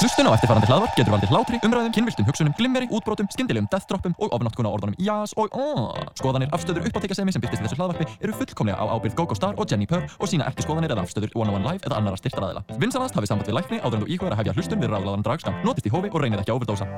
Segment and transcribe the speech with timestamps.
[0.00, 4.32] Hlustun á eftirfarandi hlaðvarp getur valdið hlátri, umræðum, kynviltum hugsunum, glimmeri, útbrotum, skyndilegum deathtroppum og
[4.32, 6.06] ofnáttkuna orðunum jás og aaaah.
[6.16, 9.68] Skoðanir, afstöður, uppáttekasemi sem byrtist í þessu hlaðvarpi eru fullkomlega á ábyrgð GóGó Star og
[9.68, 12.64] Jenni Purr og sína ekki skoðanir eða afstöður One on One Live eða annara styrtaraðila.
[12.80, 15.58] Vinsanast hafið samband við lækni áður en þú íhugar að hefja hlustun við ráðlaðan dragskam.
[15.68, 16.88] Notist í hófi og reynið ekki að overdósa.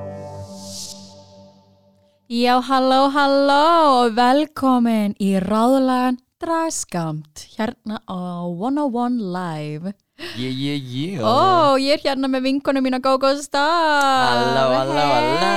[2.31, 3.65] Já, halló, halló
[3.99, 9.93] og velkomin í ráðlagan dragskamt hérna á 101 Live.
[10.33, 11.19] Yeah, yeah, yeah.
[11.21, 13.67] Ó, ég er hérna með vinkonum mína GóGó Star.
[14.31, 15.51] Halló, halló, halló.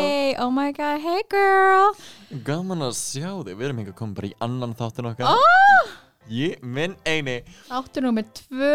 [0.00, 1.92] Hey, oh my god, hey girl.
[2.46, 5.36] Gaman að sjá þig, við erum hinga að koma bara í annan þáttin okkar.
[5.36, 5.92] Oh,
[6.26, 7.36] Ég, minn eini,
[7.70, 8.70] áttu nú með tvö.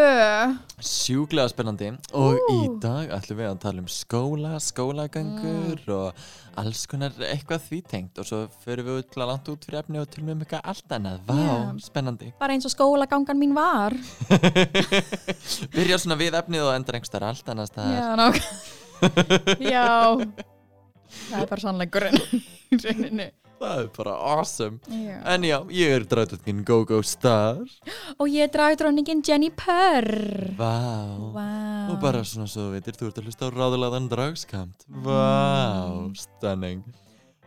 [0.88, 2.78] sjúklega spennandi og í Ú.
[2.80, 6.22] dag ætlum við að tala um skóla, skólagöngur og
[6.62, 10.08] alls konar eitthvað því tengt og svo förum við út langt út fyrir efni og
[10.14, 11.20] tölum um eitthvað allt annað.
[11.28, 11.58] Vá, Já.
[11.90, 12.32] spennandi.
[12.40, 13.98] Bara eins og skólagangan mín var.
[15.76, 18.00] Byrja svona við efnið og endar einhver starf allt annað staðar.
[18.00, 18.40] Já, nokk.
[19.76, 19.88] Já,
[21.28, 22.20] það er bara sannleikurinn.
[22.72, 23.30] í rauninni.
[23.62, 24.80] Það er bara awesome.
[24.90, 25.18] Já.
[25.36, 27.60] En já, ég er drætutinn Go-Go Star.
[28.18, 30.10] Og ég er dragdróningin Jenny Purr.
[30.58, 30.74] Vá.
[31.36, 31.46] Vá.
[31.94, 34.88] Og bara svona svo þú veitir, þú ert að hlusta á ráðulaðan dragskamt.
[35.06, 35.22] Vá,
[36.18, 36.82] stunning.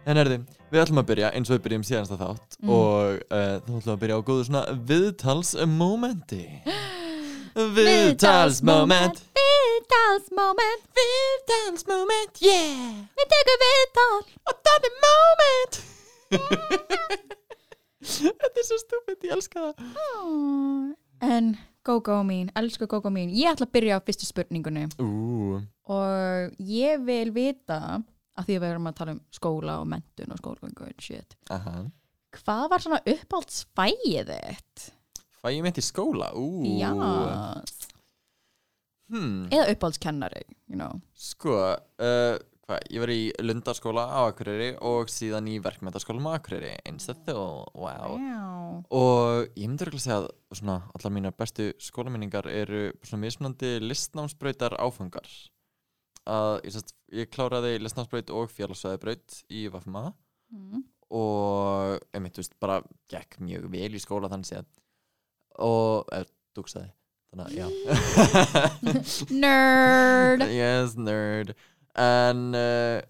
[0.07, 0.37] En erði,
[0.71, 2.71] við ætlum að byrja eins og við byrjum síðansta þátt Mm.
[2.71, 6.43] og uh, þá ætlum við að byrja á góðu svona viðtalsmomenti.
[7.79, 9.21] Viðtalsmoment.
[9.39, 10.85] Viðtalsmoment.
[10.99, 13.03] Viðtalsmoment, yeah!
[13.19, 14.23] Við tekum viðtal.
[14.51, 15.81] Og það er moment!
[18.05, 19.75] Þetta er svo stúpid, ég elska það.
[20.21, 20.91] Oh.
[21.25, 21.55] En
[21.85, 25.61] Gógó mín, elsku Gógó mín, ég ætla að byrja á fyrstu spurningunni Ú,
[25.93, 28.01] og ég vil vita
[28.35, 31.37] að því að við erum að tala um skóla og mentun og skólagöngu og shit.
[31.53, 31.85] aha.
[32.35, 34.87] Hvað var svona uppáldsfæið þitt?
[35.39, 36.33] Fæ ég mitt í skóla?
[36.35, 36.65] Ú.
[36.81, 36.91] Já.
[39.13, 39.45] Hmm.
[39.53, 40.99] Eða uppáldskennari, you know.
[41.15, 41.59] Sko,
[42.01, 47.09] uh, hvað, ég var í Lundarskóla á Akureyri og síðan í verkmyndaskóla á Akureyri, eins
[47.13, 47.37] og þó,
[47.77, 48.15] wow.
[48.21, 48.41] Já.
[48.97, 50.29] Og ég myndi örugglega segja að
[50.61, 55.29] svona, allar mínar bestu skólaminningar eru svona mismunandi listnámsbrautar áfangar.
[56.25, 60.11] Að, ég, sest, ég kláraði listnámsbraut og félagsvæðibraut í Vafma
[60.55, 60.83] Mm.
[61.11, 62.77] og einmitt, þú veist, bara
[63.11, 64.67] gekk mjög vel í skóla þannig séð
[65.59, 66.91] og, eða, dúksaði
[67.33, 67.67] þannig að, já
[69.43, 70.45] Nerd.
[70.53, 71.55] yes, nerd
[72.03, 73.01] en uh,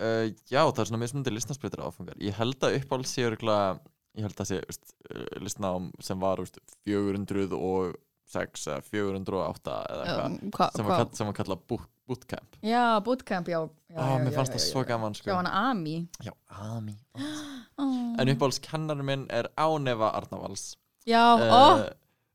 [0.00, 3.78] uh, já, það er svona mismundi listnarsbreytir áfangar ég held að uppáhalds sé örgulega
[4.18, 6.58] ég held að sé veist, uh, listnám sem var veist,
[6.88, 13.60] 406 eða 408 eða eitthvað hva, sem, sem var kallað boot, bootcamp Já, bootcamp, já.
[13.90, 14.88] já, Ó, já, mér já, fannst já, það já, svo já.
[14.90, 15.36] gaman Já, sko.
[15.38, 15.96] hann Ami.
[16.24, 16.96] já, Ami
[17.80, 18.12] Oh.
[18.20, 20.74] en uppáhalds kennarinn minn er Ánefa Arnavals
[21.08, 21.80] Já, ó,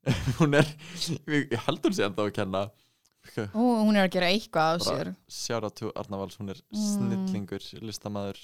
[0.06, 0.66] Eh, hún er
[1.30, 2.64] ég held hún sé enda að kenna
[3.54, 5.10] ó, hún er að gera eitthvað af sér.
[5.30, 6.78] sjára to Arnavals, hún er Mm.
[6.78, 8.40] snillingur listamæður,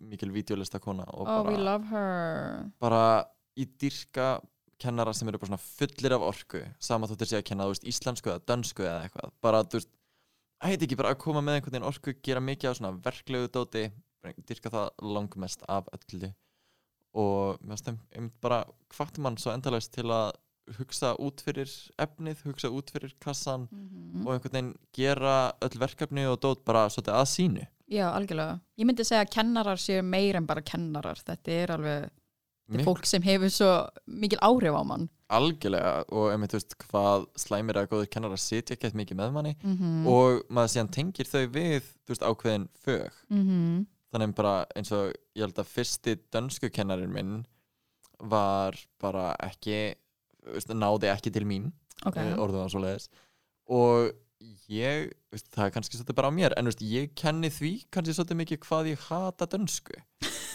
[0.00, 2.70] mikil vídeolistakona og Oh, we bara, love her.
[2.80, 3.24] bara
[3.56, 4.40] í dyrka
[4.78, 7.84] kennara sem eru bara svona fullir af orku sama þóttir sé að kenna, þú veist,
[7.84, 9.88] íslensku eða dönsku eða eitthvað, bara, þú veist
[10.62, 13.90] heit ekki bara að koma með einhvern veginn orku gera mikið á svona verklegu dóti
[14.46, 16.32] dyrka það langmest af öllu
[17.14, 18.64] og mér finnst þeim einmitt bara
[18.94, 20.32] hvart mann svo endalaust til að
[20.78, 21.68] hugsa út fyrir
[21.98, 24.26] efnið, hugsa út fyrir kassan Mhm.
[24.26, 28.60] og einhvern veginn gera öll verkefni og dót bara að sínu Já, algjörlega.
[28.78, 31.16] Ég myndi segja að kennarar séu meir en bara kennarar.
[31.16, 32.10] Þetta er alveg
[32.70, 35.08] þetta er fólk sem hefur svo mikil áhrif á mann.
[35.28, 39.32] algjörlega og einmitt þú veist hvað slæmir að góður kennar að sitja ekkert mikið með
[39.32, 43.86] manni Mm og maður síðan tengir þau við veist ákveðin fög -hmm.
[44.12, 47.46] þannig bara eins og ég held að fyrsti dönsku kennarinn minn
[48.20, 49.94] var bara ekki
[50.48, 51.70] veist, náði ekki til mín
[52.02, 52.16] Ok.
[52.16, 52.32] okay.
[52.34, 53.08] orðum það svo leiðis
[53.72, 54.08] og
[54.72, 58.16] ég, veist, það er kannski svolítið bara á mér en veist, ég kenni því kannski
[58.16, 60.00] svolítið mikið hvað ég hata dönsku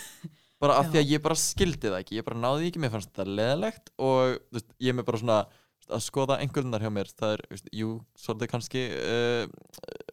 [0.62, 3.14] bara af því að ég bara skildi það ekki ég bara náði ekki, mér fannst
[3.14, 5.40] þetta leðilegt og veist, ég er með bara svona
[5.88, 7.44] að skoða einhverjunar hjá mér það er,
[7.80, 9.44] jú, svolítið kannski uh,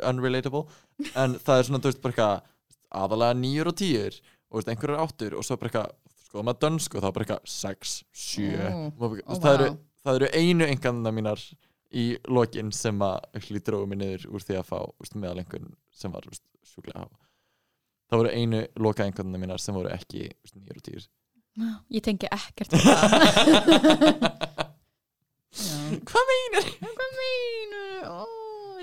[0.07, 0.69] unrelatable
[1.19, 2.53] en það er svona, þú veist, bara eitthvað
[2.95, 4.19] aðalega nýjur og tíur
[4.55, 5.97] og einhverjur áttur og svo bara eitthvað
[6.35, 9.43] skoða maður dönsku og er bara eitthvað sex, sjö Ó, og bara- þú ó, veist,
[9.47, 9.69] það, eru,
[10.05, 11.43] það eru einu enganna mínar
[11.95, 16.11] í lokin sem að hlýtur mig niður úr því að fá úst, meðal einhvern sem
[16.11, 17.09] var úst, sjúklega há
[18.11, 21.07] það voru einu loka enganna mínar sem voru ekki úst, nýjur og tíur
[21.95, 22.99] Ég tengi ekkert við það.
[25.55, 26.01] Já.
[26.11, 26.65] hvað meinar?
[26.83, 28.09] Hvað meinur?
[28.11, 28.25] Ó,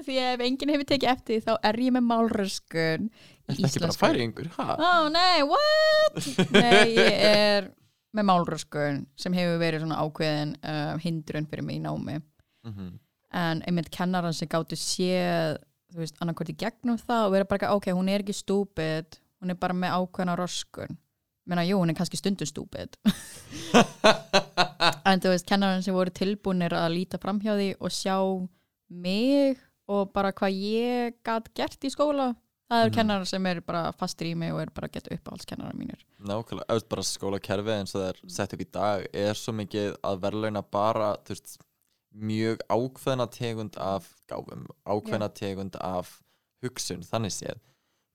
[0.08, 3.98] því ef enginn hefur tekið eftir þá er ég með málröskun í Þetta ekki bara
[4.00, 4.76] færi yngur, ha?
[4.80, 6.20] Ó, nei, what?
[6.56, 7.70] Nei, ég er
[8.16, 12.20] með málröskun sem hefur verið svona ákveðin uh, hindrun fyrir mig í námi.
[12.68, 12.92] Mm
[13.32, 15.54] en einmitt kennaran sem gáttu séð
[15.92, 19.16] þú veist, annarkvort í gegnum það og vera bara, eitthvað, ok, hún er ekki stúpid
[19.40, 20.98] hún er bara með ákveðna roskun
[21.50, 22.98] menna, jú, hún er kannski stundum stúpid.
[25.06, 28.16] En þú veist, kennarinn sem voru tilbúinir að líta fram hjá því og sjá
[28.90, 29.60] mig
[29.92, 32.30] og bara hvað ég gæt gert í skóla
[32.72, 32.96] það eru Mhm.
[32.96, 36.00] kennarar sem er bara fastir í mig og er bara að geta uppáhaldskennarar mínir.
[36.24, 39.98] Nákvæmlega, auðvitað bara skólakerfið eins og það er sett upp í dag er svo mikið
[40.08, 41.58] að verðlauna bara veist,
[42.16, 46.22] mjög ákveðna tegund af gáfum, ákveðna tegund af
[46.64, 47.60] hugsun, þannig séð.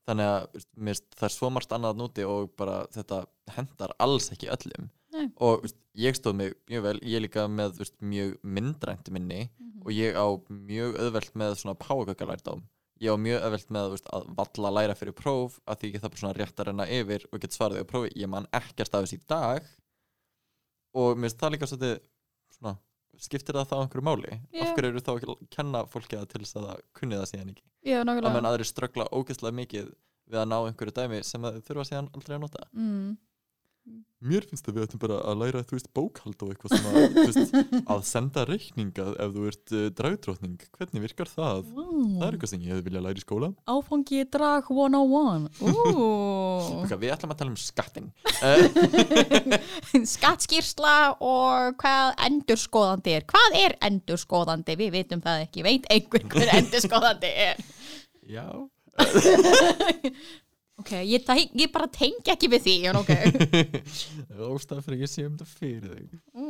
[0.08, 3.26] Þannig að veist, það er svo margt annað núti og bara þetta
[3.56, 5.26] hendar alls ekki öllum Nei.
[5.40, 9.46] og veist, ég stóð mig mjög vel, ég er líka með veist, mjög myndrænt minni
[9.84, 12.64] og ég á mjög auðvelt með svona pákökalærdóm
[13.02, 16.04] ég á mjög auðvelt með veist, að valla læra fyrir próf að því ég get
[16.04, 18.94] það bara svona rétt að renna yfir og get svarið á prófi, ég man ekkert
[18.94, 19.70] af þessu í dag
[20.96, 21.96] og mér finnst það líka svolítið
[22.56, 22.74] svona,
[23.26, 24.40] skiptir það þá einhverju máli?
[24.52, 24.64] Já.
[24.64, 27.30] af hverju eru þá ekki að kenna fólki það til þess að það kunni það
[27.32, 27.64] síðan ekki?
[27.86, 29.94] Já, að menn nákvæmlega aðri ströggla ógeðslega mikið
[30.26, 32.64] við að ná einhverju dæmi sem að þau þurfa síðan aldrei að nota.
[32.74, 33.10] Mm.
[34.26, 37.24] Mér finnst að við ættum bara að læra þú veist bókhald og eitthvað svona þú
[37.28, 37.56] veist,
[37.92, 41.60] að senda reikninga ef þú ert uh, dragdrótning, hvernig virkar það?
[41.68, 43.50] Það er eitthvað sem ég hefði viljað læra í skóla.
[43.68, 45.74] Áfangi drag 101 Ú.
[46.86, 48.08] Okay, Við ætlum að tala um skatting.
[48.40, 48.64] Uh,
[50.14, 53.28] Skattskýrsla og hvað endurskoðandi er.
[53.30, 54.78] Hvað er endurskoðandi?
[54.80, 57.62] Við veitum það ekki, veit einhver hver endurskoðandi er?
[58.26, 58.48] Já
[60.76, 63.12] Ok, ég, tæ- ég bara tengi ekki við því en ok.
[64.52, 66.19] Ástæða fyrir að ég sé um þetta fyrir þig.
[66.37, 66.46] Ú,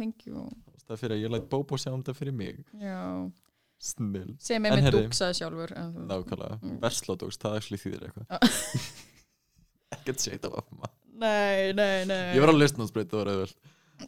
[0.00, 0.42] thank you.
[0.76, 2.60] Ástæða fyrir að ég læt Bóbo sjá um þetta fyrir mig.
[2.82, 3.00] Já.
[3.84, 6.76] Snill Sem er með dúksaði sjálfur Nákvæmlega, Mm.
[6.80, 8.26] verslódóks, það actually þýðir eitthvað.
[9.96, 10.88] Ekkert shade af appa
[11.20, 12.34] Nei, nei, nei.
[12.36, 13.56] Ég var á listnámsbreyt, það var auðvöld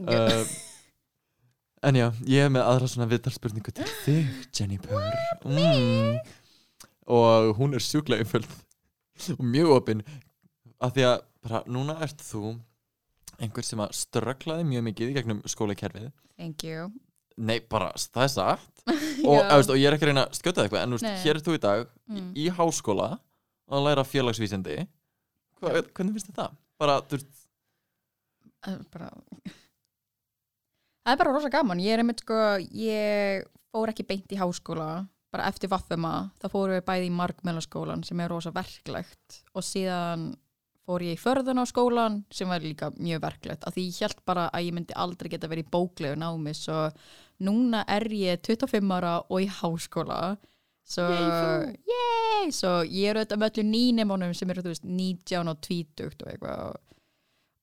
[0.06, 0.54] uh,
[1.90, 5.04] En já, ég er með aðra svona viðtalspurningu til þig, Jennifer.
[5.44, 6.16] Mm.
[7.18, 8.48] Og hún er sjúklega einföld
[9.36, 10.02] og mjög opinn.
[10.80, 11.16] Af því að
[11.46, 12.42] bara núna ert þú
[13.40, 16.10] einhver sem að strögglaði mjög mikið í gegnum skólakerfið.
[16.36, 16.90] Thank you.
[17.36, 18.82] Nei, bara, það er satt.
[19.28, 21.42] Og, eða, og ég er ekki að reyna að skjóta eitthvað en veist, hér er
[21.44, 22.28] þú í dag Mm.
[22.38, 23.06] í, í háskóla
[23.66, 24.76] að læra félagsvísindi.
[25.58, 26.52] Hva, Hvernig finnst það?
[26.78, 27.40] Bara, þú veist,
[28.94, 29.08] bara
[31.06, 31.80] Það er bara rosa gaman.
[31.82, 32.36] Ég er einmitt sko,
[32.74, 34.88] ég fór ekki beint í háskóla
[35.34, 40.30] bara eftir vaffema, þá fórum við bæði í markmjölaskólan sem er rosa verklegt og síðan
[40.86, 44.20] fór ég í förðun á skólan sem var líka mjög verklegt af því ég held
[44.28, 46.84] bara að ég myndi aldrei geta verið í bóklegu námi svo
[47.42, 50.20] núna er ég 25 ára og í háskóla
[50.86, 51.06] svo,
[51.90, 56.06] yay, svo ég er auðvitað með öllu nýnemunum sem eru þú veist 19 og 20
[56.06, 56.78] og eitthvað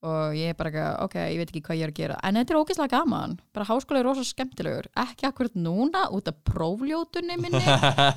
[0.03, 2.15] og ég er bara ekki, ok, ég veit ekki hvað ég er að gera.
[2.27, 6.39] En þetta er ógeðslega gaman, bara háskóla er rosa skemmtilegur, ekki akkurat núna út af
[6.50, 7.61] prófljótunni minni.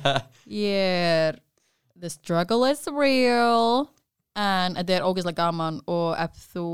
[0.67, 0.81] Ég
[1.29, 1.39] er
[1.95, 3.87] the struggle is real.
[4.37, 6.67] En þetta er ógeðslega gaman og ef þú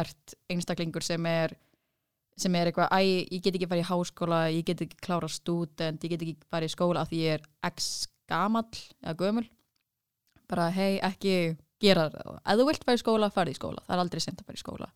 [0.00, 1.52] ert einstaklingur sem er
[2.40, 6.06] sem er eitthvað, æ, ég get ekki farið í háskóla ég get ekki klára stúdent
[6.06, 7.90] ég get ekki farið í skóla af því ég er x
[8.30, 8.70] gamall
[9.02, 9.44] eða gömul.
[10.48, 11.34] Bara, hei, ekki
[11.80, 14.42] gera það, ef þú vilt fara í skóla farið í skóla, það er aldrei sent
[14.42, 14.90] að fara í skóla.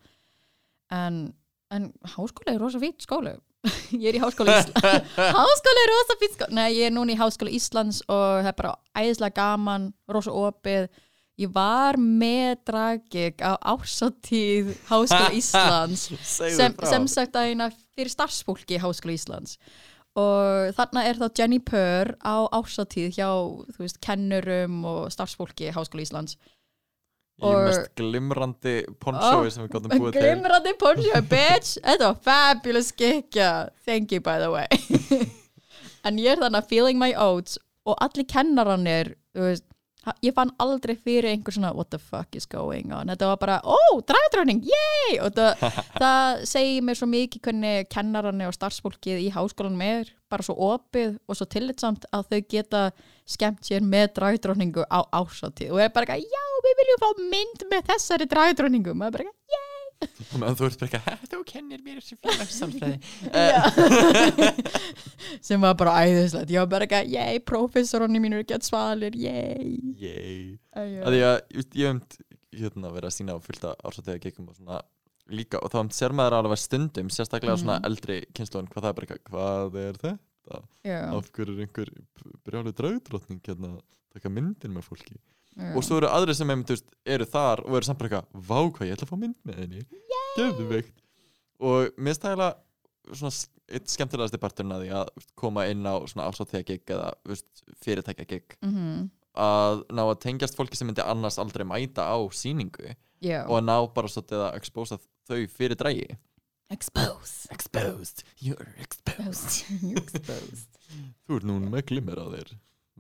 [0.95, 1.19] En,
[1.75, 3.39] en háskóla er rosa fýtt skóla
[3.97, 7.19] ég er í háskóla Íslands háskóla er rosa fýtt skóla nei, ég er núna í
[7.19, 10.89] háskóla Íslands og það er bara æðislega gaman, rosa opið.
[11.41, 18.79] Ég var með dragik á ásáttíð háskóla Íslands sem, sem sagt að eina fyrir starfsfólki
[18.83, 19.57] Háskóla Íslands.
[20.15, 23.29] Og þarna er þá Jenny Purr á ársatíð hjá
[23.81, 26.39] veist, kennurum og starfsfólki Háskóla Íslands
[27.43, 30.23] Í mest glimrandi ponchói sem við gáttum búið til.
[30.23, 31.77] glimrandi poncho, bitch.
[31.83, 33.51] Þetta var fabulous skikja
[33.83, 34.69] thank you by the way.
[36.05, 37.57] En ég er þannig að feeling my oats
[37.89, 39.15] og allir kennarannir
[40.21, 43.09] ég fann aldrei fyrir einhver svona what the fuck is going on?
[43.09, 45.17] Þetta var bara, oh, dragdröning, yay!
[45.25, 45.65] Og það,
[46.03, 51.17] það segir mér svo mikið hvernig kennaranni og starfsfólkið í háskólanum er bara svo opið
[51.25, 52.85] og svo tillitsamt að þau geta
[53.27, 57.61] skemmt sér með dragdröningu á ásáttíð og er bara, eitthvað, já, við viljum fá mynd
[57.71, 59.41] með þessari dragdröningu og maður bara, eitthvað,
[60.05, 62.99] og meðan þú ert bara eitthvað, "Ha, þú kennir mér þessi félagssamfræði
[65.47, 66.51] sem var bara æðislegt.
[66.53, 70.59] Ég var bara eitthvað, yey, prófessoronni mínur er gett svalir, yey Yay.
[70.77, 71.01] Æjá.
[71.05, 72.19] að að ég hef
[72.55, 74.83] hérna verið að sína á fullta ársatega gekum og svona
[75.33, 77.87] líka og þá sér maður alveg stundum sérstaklega svona Mhm.
[77.89, 80.19] eldri kynnslóðin hvað það er hvað er þetta
[81.19, 81.91] af hverju er einhver
[82.45, 83.71] brjálu dragdrottning hérna
[84.15, 85.17] taka myndin með fólki?
[85.55, 85.71] Já.
[85.79, 88.61] og svo eru aðri sem þú veist, eru þar og eru samt bara eitthvað, vá
[88.75, 89.83] hvað ég ætla að fá mynd með henni.
[90.37, 90.95] Geðveikt.
[91.63, 95.87] Og mér finnst það eiginlega svona s- eitt skemmtilegasti parturinn að því að koma inn
[95.87, 95.95] á
[96.67, 101.41] gig eða þú veist, fyrirtækja gig mm að ná að tengjast fólki sem myndi annars
[101.43, 106.07] aldrei mæta á sýningu Já, og að ná bara svolítið að expósa þau fyrir drægi
[106.71, 109.65] expose Exposed, you're exposed
[110.01, 110.71] Exposed
[111.27, 112.53] Þú ert núna með glimmer á þér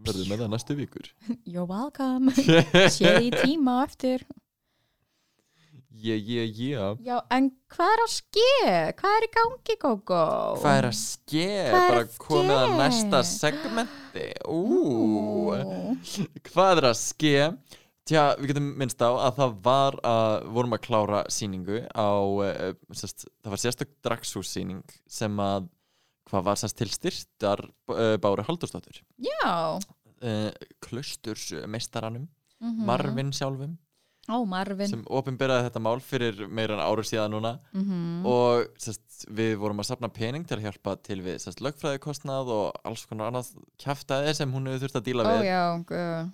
[0.04, 1.10] Verður með það næstu vikur
[1.52, 2.32] You're welcome
[2.90, 4.26] Sé í tíma á eftir
[5.94, 8.48] Yeah, yeah, yeah Já, en hvað er að ske?
[8.98, 10.24] Hvað er í gangi, Gógó?
[10.60, 11.46] Hvað er að ske?
[11.70, 12.80] Hvað er Bara að komið að ske?
[12.82, 15.54] næsta segmenti Ú.
[16.50, 17.36] Hvað er að ske?
[18.04, 22.74] Tja, við getum minnst á að það var að vorum að klára sýningu á, uh,
[22.92, 25.70] sest, það var sérstök dragshússýning sem að,
[26.28, 30.50] hvað var sérst til styrtar uh, Bári Haldursdóttur Já uh,
[30.84, 32.28] Klausturs meistaranum,
[32.64, 32.84] Mhm.
[32.86, 33.72] Marvin sjálfum
[34.30, 38.22] Ó, Marvin sem opinberaði þetta mál fyrir meira en áru síðan núna Mhm.
[38.24, 42.78] og sest, við vorum að safna pening til að hjálpa til við sest, lögfræðikostnað og
[42.88, 43.50] alls konar annað
[43.82, 46.32] kjaftaði sem hún hefur þurft að díla Ó, við já, guð.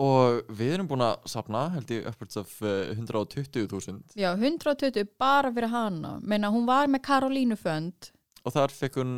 [0.00, 5.72] Og við erum búin að safna held ég of uh, 120.000 Já, 120 bara fyrir
[5.72, 6.16] hana.
[6.22, 8.10] Meina, hún var með Karolínu fönd.
[8.40, 9.14] Og þar fekk hún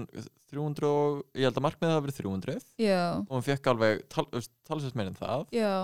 [0.51, 4.27] 300 og ég held að markmiðið hafi verið 300 Já, og hún fekk alveg tal,
[4.67, 5.47] talsvægt meir en það.
[5.55, 5.75] Já.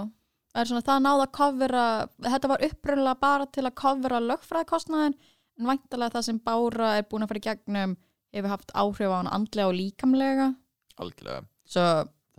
[0.48, 1.86] Það er svona, það náði að kofra
[2.24, 5.16] Þetta var upprunlega bara til að kofra lögfræðikostnaðin
[5.58, 7.96] En væntalega það sem Bára er búin að fara í gegnum
[8.34, 10.48] Hefur haft áhrif á hann andlega og líkamlega.
[11.00, 11.46] Algjörlega.
[11.68, 11.84] Svo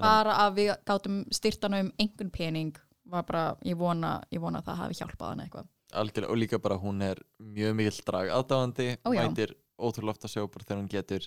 [0.01, 2.79] bara að við gátum styrtana um einhvern pening
[3.09, 5.69] var bara, ég vona, ég vona að það hafi hjálpað hann eitthvað.
[5.99, 10.43] algjörlega og líka bara hún er mjög mikill drag aðdáðandi mætir ótrúlega oft að sjá
[10.45, 11.25] bara þegar hún getur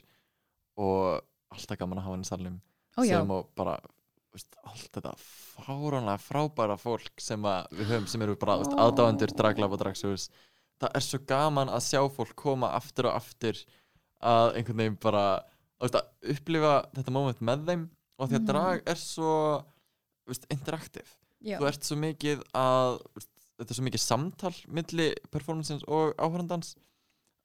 [0.79, 2.55] og alltaf gaman að hafa henni
[3.09, 3.76] já, sem og bara
[4.33, 8.64] veist, allt þetta fáránlega frábæra fólk sem við höfum sem eru bara Ó.
[8.87, 10.29] aðdáendur draglaf og dragshús
[10.83, 13.59] það er svo gaman að sjá fólk koma aftur og aftur
[14.23, 15.25] að einhvern veginn bara
[15.83, 17.85] veist, að upplifa þetta moment með þeim
[18.23, 18.49] og því að Mhm.
[18.52, 19.33] drag er svo
[20.31, 21.09] veist, interaktiv
[21.43, 26.14] já, þú ert svo mikið að veist, þetta er svo mikið samtal milli performanceins og
[26.23, 26.75] áhörandans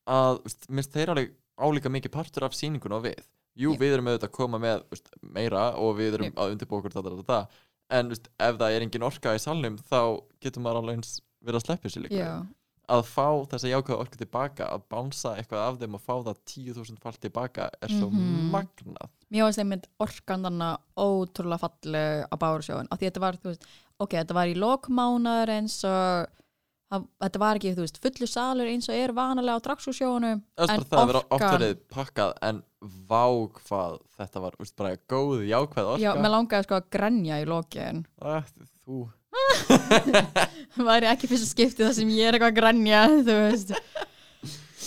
[0.08, 3.18] að veist, minnst þeir alveg álíka mikið partur af sýningun og við
[3.58, 3.80] jú, Já.
[3.82, 4.84] við erum auðvitað að koma með
[5.34, 6.36] meira og við erum Já.
[6.38, 7.48] að undirbúa okkur þetta, þetta, þetta.
[7.90, 10.00] en ef það er engin orka í salnum þá
[10.44, 12.20] getur maður alveg eins verið að sleppa sér líka
[12.88, 17.02] að fá þessa jákvæða orku tilbaka að bánsa eitthvað af þeim og fá það 10.000
[17.04, 18.50] fall tilbaka er svo Mhm.
[18.54, 19.10] magnað.
[19.32, 23.66] Mér varst einmitt orkan þannig ótrúlega falleg á Bárusjóun af því þetta var, þú veist,
[24.00, 26.28] ok, þetta var í lokmánaður eins og
[26.92, 30.70] það, þetta var ekki, þú veist, fullu salur eins og er vanalega á dragsúsjónum Það
[30.70, 32.64] er hefur oft verið pakkað en
[33.10, 33.26] vá
[33.60, 36.02] hvað þetta var veist, bara góð jákvæð orka.
[36.06, 38.06] Já, mér langaði sko að grenja í lokin.
[38.22, 38.44] Ah,
[38.88, 39.10] Þú
[39.70, 43.74] það væri ekki fyrst skiptið það sem ég er eitthvað að grenja þú veist.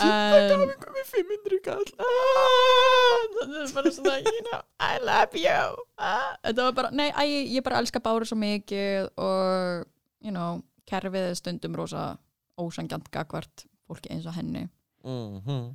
[0.01, 5.85] Um, komið 500 kall það er bara svona you know, I love you.
[6.01, 9.85] Ah, þetta var bara, nei, æ, ég bara elska Báru svo mikið og
[10.25, 12.15] you know, kerfið er stundum rosa
[12.61, 14.67] ósangjant gagvart fólki eins og henni.
[15.05, 15.71] Mm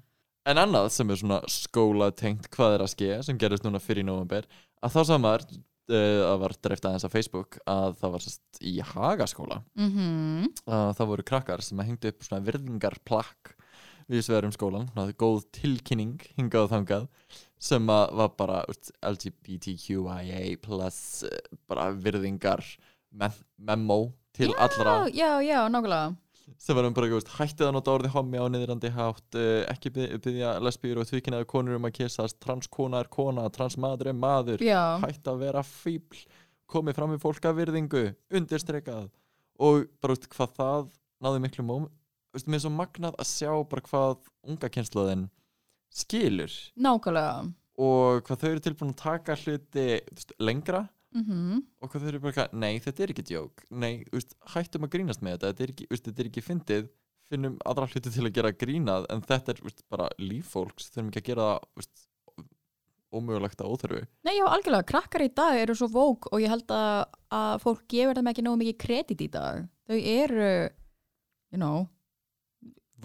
[0.46, 4.06] En annað sem er svona skóla tengt hvað er að ske sem gerist núna fyrir
[4.06, 4.46] november
[4.86, 5.46] að þá samar
[5.92, 9.62] uh, að var dreift aðeins á Facebook að það var sest í Hagaskóla.
[9.80, 13.56] Mhm, að það voru krakkar sem að hengdu upp svona virðingarplakk
[14.12, 17.08] við sverum skólan, svona góð tilkynning hingað og þangað
[17.66, 18.60] sem var bara
[19.02, 21.40] LGBTQIA plus uh,
[21.70, 22.62] bara virðingar
[23.16, 25.08] mem memo til allra.
[25.08, 26.16] já, já, já, nákvæmlega
[26.62, 30.56] sem var um bara, hættið að nota orði hommi á niðrandi hátt uh, ekki byggja,
[30.64, 34.66] lesbíur og tvíkinaði konur um að kissast transkona er kona, transmaður er maður.
[34.66, 36.26] Já, hætt að vera fíbl
[36.70, 38.08] komið fram við fólk af virðingu.
[38.36, 39.10] Undirstrekað
[39.62, 40.90] og bara veist, hvað það
[41.24, 41.86] náði miklu móm
[42.36, 45.30] veist, mér er svo magnað að sjá bara hvað unga kynslaðin
[45.96, 46.52] skilur.
[46.76, 47.46] Nákvæmlega.
[47.86, 52.22] Og hvað þau eru tilbúin að taka hluti veist, lengra mhm, og hvað þau eru
[52.24, 53.66] bara, eitthvað, nei þetta er ekki djók.
[53.72, 55.52] Nei, veist, hættum að grínast með þetta.
[55.52, 56.92] Þetta er ekki, veist, þetta er ekki fyndið.
[57.34, 61.24] Finnum aðra hluti til að gera grínað en þetta er veist, bara líffólks þurfum ekki
[61.24, 62.04] að gera það
[63.16, 64.04] ómögulegt að óþörfu.
[64.28, 67.86] Nei, já, algjörlega, krakkar í dag eru svo vók og ég held að, að fólk
[67.92, 69.68] gefur þeim ekki nógu mikið kredit í dag.
[69.88, 70.50] Þau eru,
[71.54, 71.86] you know,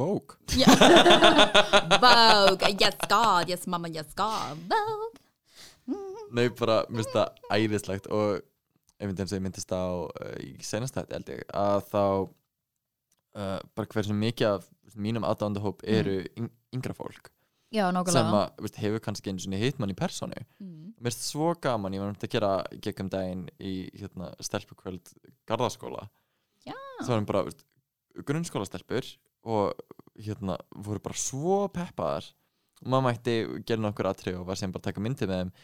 [0.01, 0.71] Vók yeah.
[2.01, 5.10] Vogue, yes God, yes mama, yes God, Vogue.
[6.31, 8.41] Nei, bara, mér finnst það æðislegt og
[9.01, 13.59] einmitt eins og ég myndist á uh, í senast þetta held ég að þá uh,
[13.77, 16.51] bara hversu mikið af mínum aðdándahóp eru mm.
[16.77, 17.31] yngra fólk
[17.71, 20.93] Já, sem að veist, hefur kannski einu svona hitt mann í personu Mm.
[20.99, 22.51] mér finnst svo gaman, ég var um að gera
[22.83, 25.15] gegnum daginn í hérna, stelpukvöld
[25.49, 26.09] garðaskóla
[26.67, 26.75] Já.
[27.01, 27.65] það var bara veist,
[28.27, 29.07] grunnskólastelpur
[29.49, 29.79] og
[30.21, 32.27] hérna voru bara svo peppaðar
[32.81, 33.37] og maður mætti
[33.69, 35.55] gera nokkur aðtrið og var sem bara að taka myndið með þeim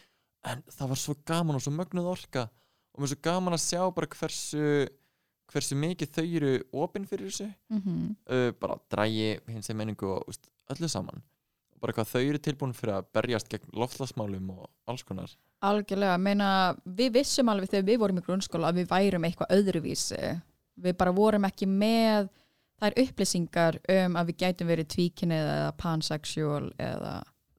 [0.45, 2.47] en það var svo gaman og svo mögnuð orka.
[2.93, 4.87] Og mér er svo gaman að sjá bara hversu
[5.47, 6.53] hversu mikið þau eru
[6.83, 7.47] opinn fyrir þessu.
[7.71, 11.23] Mm uh, bara drægi hins eða menningu og úst, öllu saman.
[11.79, 15.31] Bara hvað þau eru tilbúin fyrir að berjast gegn loftlasmálum og alls konar.
[15.61, 16.49] Algjörlega, meina
[16.83, 20.21] við vissum alveg þegar við vorum í grunnskóla að við værum eitthvað öðruvísi.
[20.77, 22.31] Við bara vorum ekki með
[22.81, 27.13] þær upplýsingar um að við gætum verið tvíkinnið eða pansexual eða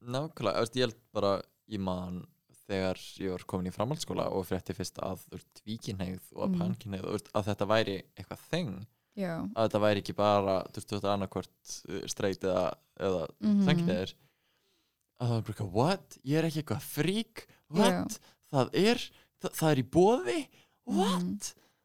[0.08, 1.32] Nákvæmlega, ég held bara
[1.68, 2.22] ég man
[2.68, 5.24] þegar ég var komin í framhaldsskóla og frétti fyrst að
[5.62, 6.54] tvíkinheigð og Mm.
[6.54, 6.60] mm.
[6.62, 8.72] pankinheigð og að þetta væri eitthvað þeng
[9.18, 11.76] já, að þetta væri ekki bara þetta annarkvort
[12.12, 12.66] streit eða,
[13.00, 14.08] eða mm Mhm.
[15.20, 16.18] að það var bara what?
[16.24, 18.18] Ég er ekki eitthvað frík what?
[18.52, 18.98] Það er
[19.42, 20.38] það, það er í bóði
[20.84, 21.22] what?
[21.22, 21.38] Mhm.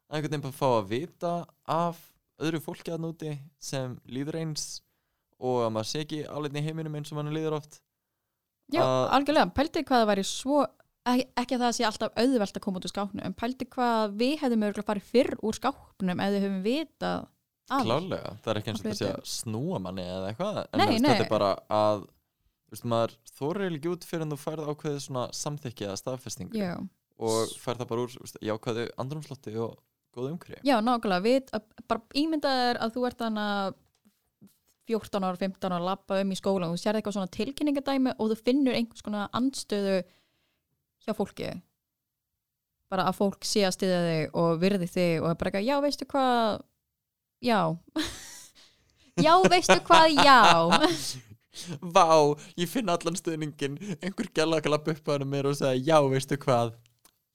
[0.09, 1.33] að einhvern veginn bara fá að vita
[1.65, 1.97] af
[2.39, 4.81] öðru fólki að núti sem líður eins
[5.39, 7.81] og að maður sé ekki alveg í heiminum eins og mann líður oft
[8.73, 10.63] já Að- algjörlega, pældi hvað það væri svo
[11.03, 14.33] ekki, að það sé alltaf auðvelt að koma út úr skápnum en pældi hvað við
[14.43, 17.29] hefðum örgulega farið fyrr úr skápnum ef við höfum vitað.
[17.73, 21.09] Klálega, það er ekki eins og sé að snúa manni eða eitthvað en Nei, nei.
[21.13, 22.03] þetta er bara að
[22.73, 26.57] þú eiginlega ekki út fyrir en þú færð ákveðið svona samþykki eða staðfestingu.
[26.59, 26.73] Já,
[27.23, 29.77] og færð það bara úr veist, jákvæðu andrumslotti og
[30.13, 31.23] góðu umhverju já, nákvæmlega.
[31.27, 33.79] Við, að, bara ímyndaðir að þú ert þannig
[34.89, 36.67] 14 ára, 15 ára lappa um í skóla.
[36.67, 40.01] Og þú sér eitthvað svona tilkynningadæmi og þú finnur einhvers konar andstöðu
[41.05, 41.49] hjá fólki.
[42.91, 45.75] Bara að fólk sé að styðja þig og virði þig og er bara eitthvað, já
[45.87, 46.61] veistu hvað?
[47.43, 47.59] Já.
[49.21, 50.39] Já veistu hvað, já.
[51.93, 55.77] Vá, ég finn allan stuðningin einhver gæla að klappa upp á hann mér og segja
[55.77, 56.73] já, veistu hvað?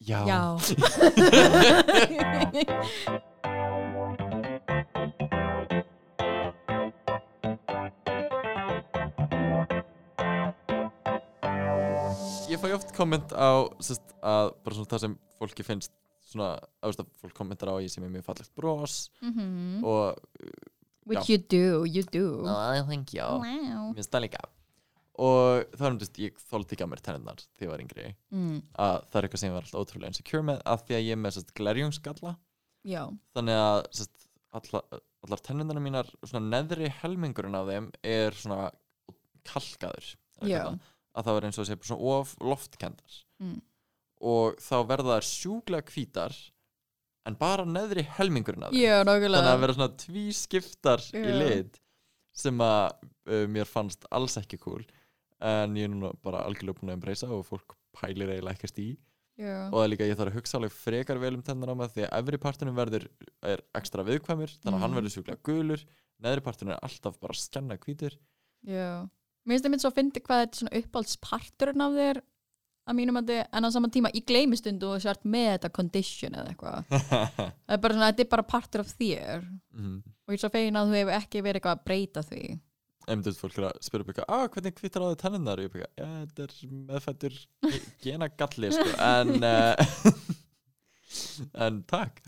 [0.03, 0.59] Já, já
[12.49, 15.93] Ég fæ oft komment á sest, að bara svona það sem fólki finnst
[16.29, 19.85] svona, að, veist, að fólk kommentar á ég sem er mjög fallegt bros Mhm.
[19.85, 20.17] og
[21.07, 22.45] which you do, you do.
[22.49, 23.43] I think já, wow.
[23.93, 24.41] Mér finnst það líka.
[25.19, 28.15] Og það er um þess ég þóldi ekki á mér tennirnar þegar ég var yngri.
[28.33, 31.05] Mm, að það er eitthvað sem ég var alltaf ótrúlega insecure með að því að
[31.09, 32.37] ég er með sest, glerjungsgalla.
[32.85, 33.03] Já,
[33.35, 34.83] þannig að sest, alla,
[35.27, 38.71] allar tennirnar mínar svona neðri helmingurinn af þeim er svona
[39.45, 40.79] kalkaður já.
[41.19, 43.57] Að það er eins og sé svona of loftkendar mm.
[44.33, 46.37] og þá verða þær sjúklega hvítar
[47.29, 48.79] en bara neðri helmingurinn af þeim.
[48.81, 51.35] Þannig að nákvæmlega vera svona tvískiptar í Já.
[51.43, 51.81] lit
[52.39, 52.87] sem að
[53.29, 54.85] uh, mér fannst alls ekki cool.
[55.45, 58.89] En ég er núna bara algjörlega búin að embracea og fólk pælir eiginlega ekkert í.
[59.39, 61.75] Já, og það er líka ég þarf að hugsa alveg frekar vel um tennar á
[61.79, 63.05] mig því að efri partunum verður
[63.47, 64.99] er ekstra viðkvæmur þannig að hann Mhm.
[64.99, 65.85] verður sjúklega gulur.
[66.19, 68.17] Neðri partunum er alltaf bara skenna hvítur.
[68.67, 69.07] Já
[69.49, 72.21] mér finnst það mynd svo að fyndi hvað þetta er svona uppáhaldsparturinn af þér
[72.89, 76.39] að mínum að þið, en á saman tíma í gleymistund og sért með þetta condition
[76.39, 76.95] eða eitthvað.
[77.69, 79.45] Það er bara svona, þetta er bara partur af þér.
[79.77, 79.99] Mm.
[80.07, 82.43] og ég er svo fegin að þú hefur ekki verið eitthvað að breyta því.
[83.09, 85.93] Einmitt fólk er að spyrja upp eitthvað ah, hvernig hvítar á þið tennunar ég eitthvað,
[85.97, 87.39] já, þetta er meðfættur
[88.05, 88.91] gena galli sko.
[89.09, 90.19] en uh,
[91.65, 92.21] en takk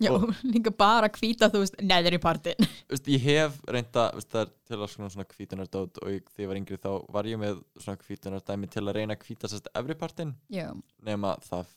[0.00, 2.68] já, Og- líka bara hvíta þú veist, neður í partin
[3.10, 6.80] ég hef reynda það er til að svona, hvítunardót og ég, þegar ég var yngri
[6.80, 10.70] þá var ég með svona hvítunardæmi til að reyna að hvíta sérst efripartin já,
[11.04, 11.68] nema það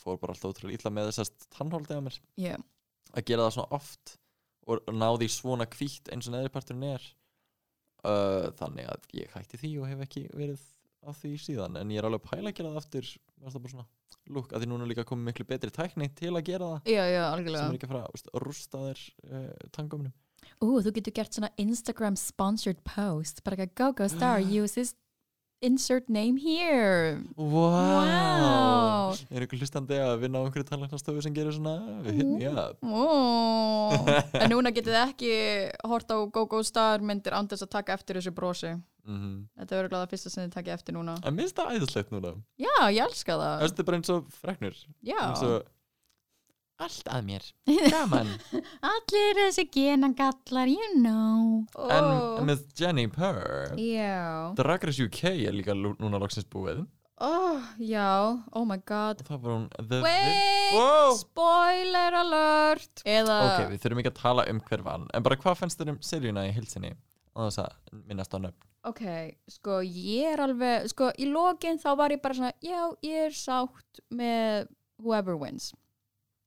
[0.00, 2.18] fór bara alltaf ótrúlega illa með þessast tannhóldið að mér.
[2.40, 2.54] Já,
[3.12, 4.14] að gera það svona oft
[4.66, 7.04] og, og ná því svona hvít eins og neðriparturinn er.
[8.06, 10.62] Uh, þannig að ég hætti því og hef ekki verið
[11.06, 13.86] á því síðan en ég er alveg pæla að gera það aftur það bara svona
[14.32, 17.24] lúk að því núna líka komið miklu betri tækni til að gera það já, já,
[17.36, 20.14] sem er ekki að fara að rústa þér uh, tangumnum
[20.62, 24.94] Ú, þú getur gert svona Instagram sponsored post bara ekki go go star, use this
[25.60, 27.22] insert name here.
[27.36, 28.04] Wow.
[28.04, 29.14] Wow.
[29.32, 32.02] Er ykkur hlustandi að vinna á einhverju tallarnastofu sem gerir svona?
[32.04, 33.06] Hit me up Ó,
[34.36, 35.32] en núna getið þið ekki
[35.88, 38.74] hort á go go star myndir þess að taka eftir þessu brosi
[39.06, 41.14] mm þetta er örgulega það fyrsta sem þið takið eftir núna.
[41.24, 42.34] En minnst það æðislegt núna.
[42.58, 43.56] Já, ég elska það.
[43.64, 45.72] Það er bara eins og freknur já, eins og
[46.76, 47.44] Allt að mér,
[47.94, 48.28] gaman.
[48.84, 51.62] Allir þessi genagallar you know.
[51.88, 52.42] En Ó.
[52.44, 53.72] með Jenny Purr.
[53.80, 56.82] Já, Drag Race UK er líka núna loksins búið.
[57.24, 58.04] Oh, já,
[58.52, 59.22] oh my god.
[59.24, 61.14] Og það var hún The wait, Wow.
[61.16, 63.00] spoiler alert.
[63.08, 65.08] Eða Ok, við þurfum ekki að tala um hver vann.
[65.16, 66.92] En bara hvað fannst þér um seríuna í hilsinni
[67.32, 69.02] og þess að minnast á nöfn Ok,
[69.50, 73.34] sko ég er alveg, sko í lokin þá var ég bara svona, já ég er
[73.34, 74.68] sátt með
[75.02, 75.72] whoever wins.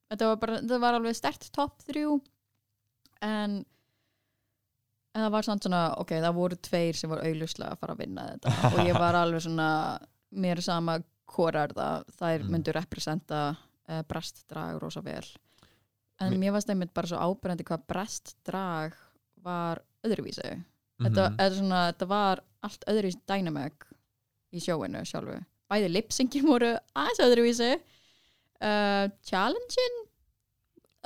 [0.10, 2.06] Þetta var bara, þetta var alveg stert top 3
[3.28, 3.60] en
[5.10, 8.02] En það var samt svona, ok, það voru tveir sem voru auðluslega að fara að
[8.04, 9.70] vinna þetta og ég var alveg svona,
[10.38, 11.00] mér sama
[11.34, 12.52] hvor er það, þær Mm.
[12.54, 13.40] myndu representa
[13.90, 15.26] uh, brestdrag rosa vel.
[16.22, 18.96] En mér varst einmitt bara svo ábyrjandi hvað brestdrag
[19.44, 20.54] var öðruvísi.
[21.00, 21.38] Þetta, Mhm.
[21.40, 23.86] þetta, svona, þetta var allt öðruvísi dynamic
[24.54, 25.38] í sjóinu sjálfu.
[25.72, 27.72] Bæði lipsingin voru aðeins öðruvísi.
[28.60, 30.06] Uh, Challenge-in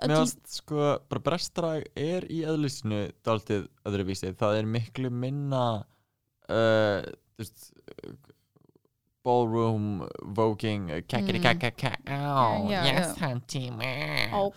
[0.01, 5.85] finnst sko, bara brestdrag er í eðlisinu dálítið öðruvísi, það er miklu minna
[6.49, 7.03] uh,
[7.37, 7.69] veist
[9.23, 10.01] ballroom
[10.35, 11.43] voguing, kakkiri Mm.
[11.43, 13.69] kakka kakka Já, yes hanti
[14.33, 14.51] Ó,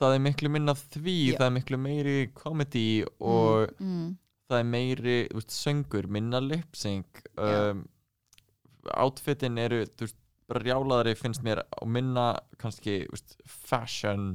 [0.00, 1.36] það er miklu minna því, Já.
[1.38, 2.88] það er miklu meiri comedy
[3.20, 4.10] og mm, mm.
[4.50, 7.72] það er meiri þú veist, söngur, minna lip-sync Já.
[7.74, 7.84] um,
[8.96, 10.18] outfitin eru þú veist,
[10.50, 14.30] brjálaðari finnst mér og minna kannski þú veist, fashion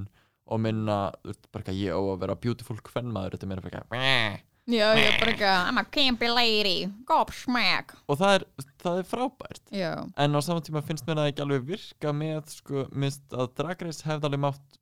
[0.46, 3.54] og minna þú veist, bara ekki að ég á að vera beautiful kvennmaður þetta er
[3.54, 7.92] meira fyrir ekki Já, ég er bara eitthvað, I'm a campy lady, gobsmack.
[8.10, 8.46] og það er,
[8.82, 12.56] það er frábært Já, en á saman tíma finnst mér það ekki alveg virka með
[12.56, 14.80] sko, minnst að Drag Race hefði alveg mátt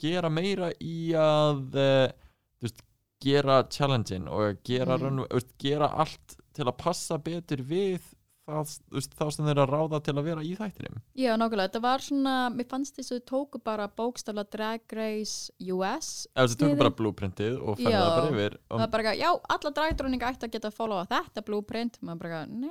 [0.00, 2.82] gera meira í að þú veist,
[3.24, 5.24] gera challenge-in og gera, Mm.
[5.32, 8.00] veist, gera allt til að passa betur við
[8.44, 11.68] það, veist, þá sem þeir eru að ráða til að vera í þættinum já, nákvæmlega,
[11.70, 16.26] þetta var svona, mér fannst þess að þau tóku bara bókstafla Drag Race US.
[16.36, 19.22] ef þessi tóku bara blueprintið og færði það bara yfir Það og, var bara eitthvað,
[19.24, 21.98] já, alla dragdróninga ætti að geta að followa þetta blueprint.
[22.02, 22.70] Maður bara nei,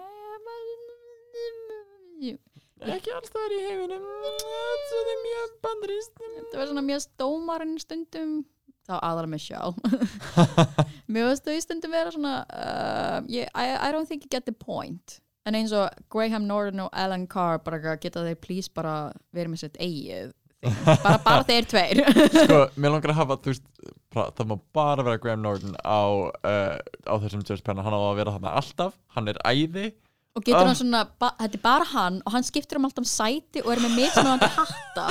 [2.91, 4.07] ekki alls það er í heiminum.
[4.23, 8.33] Þetta er mjög bandarist þetta var svona mjög stómarinn stundum.
[8.83, 9.75] þá aðalega Michelle
[11.13, 14.51] mér finnst þau stundum vera svona uh, ég, I, I don't think you get the
[14.51, 15.19] point.
[15.47, 19.63] En eins og Graham Norton og Alan Carr bara geta þeir please bara verið með
[19.63, 20.33] sitt eigið
[21.03, 22.03] bara, bara þeir tveir.
[22.35, 23.65] Sko, mér langar að hafa, veist
[24.13, 28.35] það má bara vera Graham Norton á, uh, á þessum Panel, hann á að vera
[28.35, 29.91] þarna alltaf, hann er æði
[30.35, 30.65] og getur Ah.
[30.67, 33.81] hann svona, þetta er bara hann og hann skiptir um alltaf um sæti og er
[33.83, 35.07] með mismunandi hatta.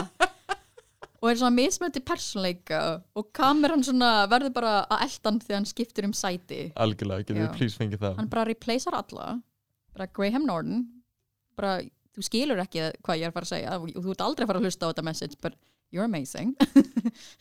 [1.22, 2.78] Og er svona mismunandi persónleika
[3.14, 6.72] og kameran svona verður bara að eldan þegar hann skiptir um sæti.
[6.74, 8.16] Algjörlega, getur við please fengið það.
[8.18, 9.40] Hann bara replacear alla.
[9.94, 10.80] Bara Graham Norton.
[11.56, 11.76] Bara,
[12.16, 13.78] þú skilur ekki hvað ég er að fara að segja.
[13.78, 15.54] Og þú ert aldrei að fara að hlusta á þetta message but
[15.92, 16.56] you're amazing.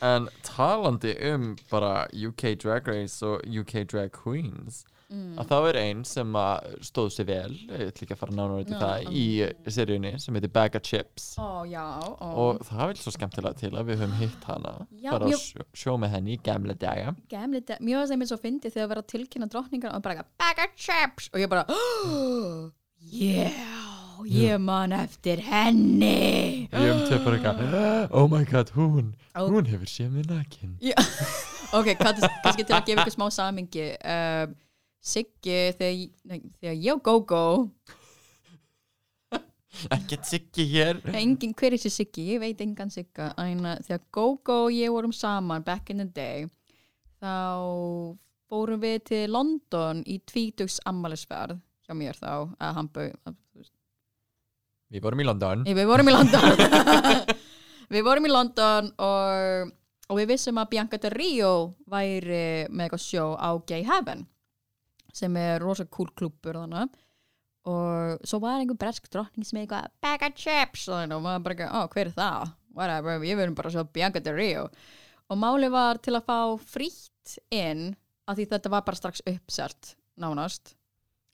[0.02, 5.36] En talandi um bara UK Drag Race og UK Drag Queens mm.
[5.42, 6.38] að þá er einn sem
[6.88, 9.26] stóð sér vel ég ætla ekki að fara nánar út í það í
[9.76, 11.28] seríunni sem heitir Bag of Chips.
[11.42, 12.28] Ó já ó.
[12.30, 14.74] og það vil svo skemmtilega til að við höfum hitt hana.
[14.96, 17.16] Já, bara mjög- sjó, sjó með henni í gamla daga.
[17.32, 20.18] Gamli dag, mjög að segja mér svo fyndið þegar vera að tilkynna drottningar og bara
[20.18, 21.30] eitthvað, bag of chips.
[21.34, 22.70] Og ég bara oh,
[23.22, 26.68] yeah, ég man eftir henni.
[26.72, 29.48] Ég um til bara eitthvað oh my god, hún, Ó.
[29.48, 30.78] hún hefur séð mér nakin.
[31.72, 34.56] Ok, kannski, kannski til að gefa ykkur smá samingi um,
[35.02, 37.46] Siggi þegar, þegar ég og Gogo
[39.96, 41.00] ekkert siggi hér.
[41.18, 44.94] Engin, hver er þessi Siggi, ég veit engan Sigga en uh, þegar Gogo og ég
[44.94, 46.46] vorum saman back in the day
[47.22, 47.34] þá
[48.52, 53.70] fórum við til London í tvítugs ammælisverð hjá mér þá, að bauð
[54.92, 55.64] við vorum í London.
[55.66, 56.50] Við vorum í London.
[57.92, 59.72] Við vorum í London og,
[60.08, 61.50] og við vissum að Bianca Del Rio
[61.92, 64.24] væri með eitthvað sjó á Gay Heaven
[65.14, 66.96] sem er rosa cool klúppur þannig
[67.70, 70.88] og svo var einhver bresk drottning sem eitthvað bag of chips.
[70.90, 72.52] Og maður bara eitthvað, ó, hver er það?
[72.74, 74.64] Whatever, við verum bara svo Bianca Del Rio.
[75.30, 76.40] Og máli var til að fá
[76.74, 77.92] frítt inn
[78.28, 80.74] af því þetta var bara strax uppselt nánast.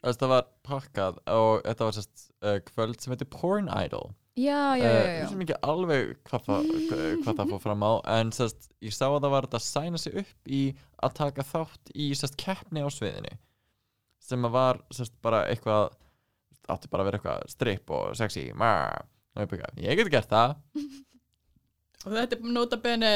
[0.04, 4.12] Það var pakkað og þetta var sérst uh, kvöld sem heitir Porn Idol.
[4.38, 5.30] Já, já, já, Eh, já, ég já.
[5.32, 6.68] sem ekki alveg hvað það,
[7.24, 9.98] hvað- það fór fram á en sérst, ég sá að það var þetta að sæna
[10.04, 10.60] sig upp í
[11.02, 13.34] að taka þátt í sérst, keppni á sviðinu
[14.28, 15.90] sem var sérst, bara eitthvað
[16.68, 18.72] átti bara að vera eitthvað stripp og sexy ma,
[19.36, 20.58] og ég byrja, ég get gert það.
[22.08, 23.10] Og þetta er nota bene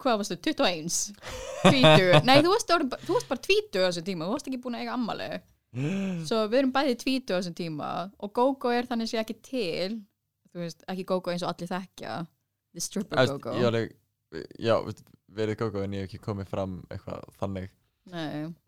[0.00, 0.88] hvað varstu, 21
[1.60, 4.60] tvítur, nei þú varst, orðin, þú varst bara tvítur á þessum tíma, þú varst ekki
[4.64, 5.28] búin að eiga ammali
[6.28, 9.98] svo við erum bæði tvítur á þessum tíma og GóGó er þannig sé ekki til
[10.50, 12.16] þú veist, ekki GóGó eins og allir þekkja
[12.72, 13.92] the stripper GóGó ég
[14.62, 14.74] já,
[15.30, 17.70] verið gógó en ég hef ekki komið fram eitthvað þannig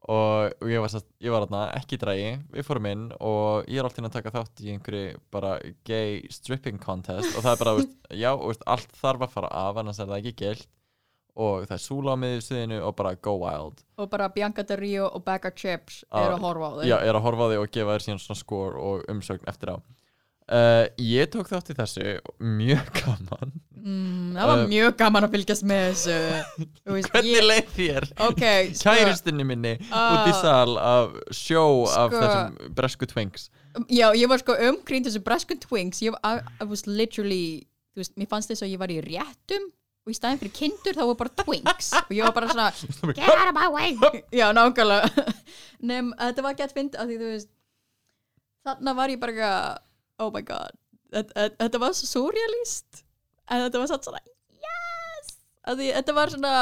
[0.08, 3.66] og, og ég var, sest, ég var þarna ekki í dragi, við fórum inn og
[3.70, 5.56] ég er alltaf að taka þátt í einhverju bara
[5.88, 9.80] gay stripping contest og það er bara, veist, já, veist, allt þarf að fara af
[9.82, 10.68] annars er það ekki gilt.
[11.32, 13.78] Og það er súla á miðjursviðinu og bara go wild.
[13.96, 16.96] Og bara Bianca Del Rio og Becca Chips Ah, eru að horfa á þau já,
[17.00, 19.76] er að horfa á þig og gefa þér síðan svona skor og umsögn eftir á
[20.48, 22.06] uh, ég tók þátt í þessu
[22.42, 23.52] mjög gaman
[23.82, 26.18] mm, það var Uh, mjög gaman að fylgjast með þessu
[26.96, 28.06] veist, hvernig ég, leið þér?
[28.28, 28.44] ok,
[28.78, 30.06] sko, kæristinni minni Ah.
[30.14, 32.22] út í sal af sjó af Sko.
[32.22, 33.48] þessum bresku twinks
[33.88, 37.62] já, ég var sko umkring þessu bresku twinks ég I, I was literally
[37.96, 39.70] veist, mér fannst þess að ég var í réttum
[40.02, 42.70] og í staðin fyrir kindur þá var bara twinks og ég var bara svona
[43.14, 43.92] get out of my way
[44.34, 45.26] já, nákvæmlega
[45.82, 47.50] nefn, þetta var gett fynd að því þú veist
[48.66, 49.52] þarna var ég bara
[50.18, 50.76] oh my god.
[51.12, 53.04] Þetta, var svo surrealist.
[53.50, 55.32] En þetta var satt svona yes!
[55.68, 56.54] Því þetta var svona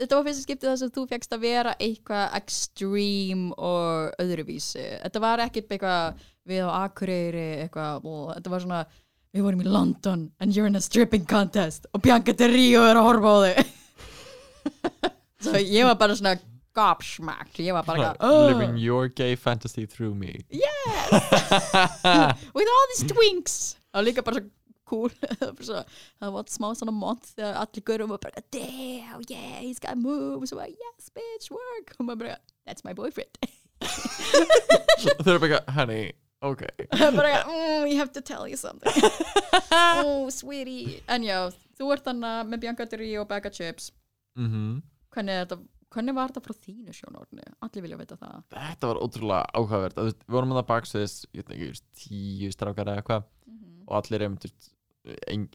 [0.00, 4.86] þetta var fyrsta skiptið þess að þú fegst að vera eitthvað extreme og öðruvísi.
[5.04, 8.82] Þetta var ekkert eitthvað við á Akureyri eitthvað þetta var svona
[9.30, 12.98] við vorum í London and you're in a stripping contest og Bianca Del Rio er
[12.98, 13.76] að horfa á þig.
[15.44, 16.36] Svo ég var bara svona
[16.76, 20.40] gobsmacked ég var bara "Oh." living your gay fantasy through me.
[20.50, 21.10] Yes!
[22.54, 23.76] With all these twinks!
[23.94, 24.50] Og líka bara svo
[24.90, 25.10] cool.
[25.10, 25.84] Það var bara svo-
[26.20, 30.52] það var smá svona month þegar allir görum var bara damn yeah he's got moves.
[30.52, 31.94] Og bara yes bitch work.
[31.98, 33.30] Og maður bara that's my boyfriend.
[35.24, 36.62] Þau eru bara honey, ok
[37.16, 38.92] bara mm, you have to tell you something.
[39.72, 41.00] Oh sweetie.
[41.08, 41.48] En já
[41.80, 43.90] þú ert þannig með Bianca Rio og Becca Chips.
[44.38, 45.56] Mm hvernig, er þetta,
[45.94, 48.42] hvernig var þetta frá þínu sjónórni allir vilja vita það.
[48.54, 50.00] Þetta var ótrúlega áhugavert.
[50.00, 53.28] Við vorum að það baksviðis ég veit ekki, tíu strákar eða eitthvað.
[53.88, 54.72] Og allir einmitt þú veist,
[55.26, 55.46] ein,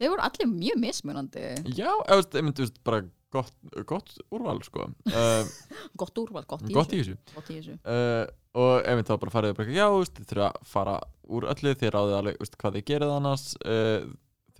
[0.00, 1.46] þeir voru allir mjög mismunandi.
[1.76, 3.54] Já, þú veist, bara gott,
[3.86, 4.88] gott úrval sko.
[5.10, 5.44] Uh,
[6.00, 7.18] gott úrval, gott í gott í þessu.
[7.20, 7.76] Þessu gott í þessu.
[7.84, 8.24] Uh,
[8.60, 10.96] og einmitt þá bara farið bara, eitthvað, já, þið þurfa að fara
[11.30, 13.46] úr öllu þið ráðið alveg, hvað þið gerið annars.
[13.62, 14.10] Uh,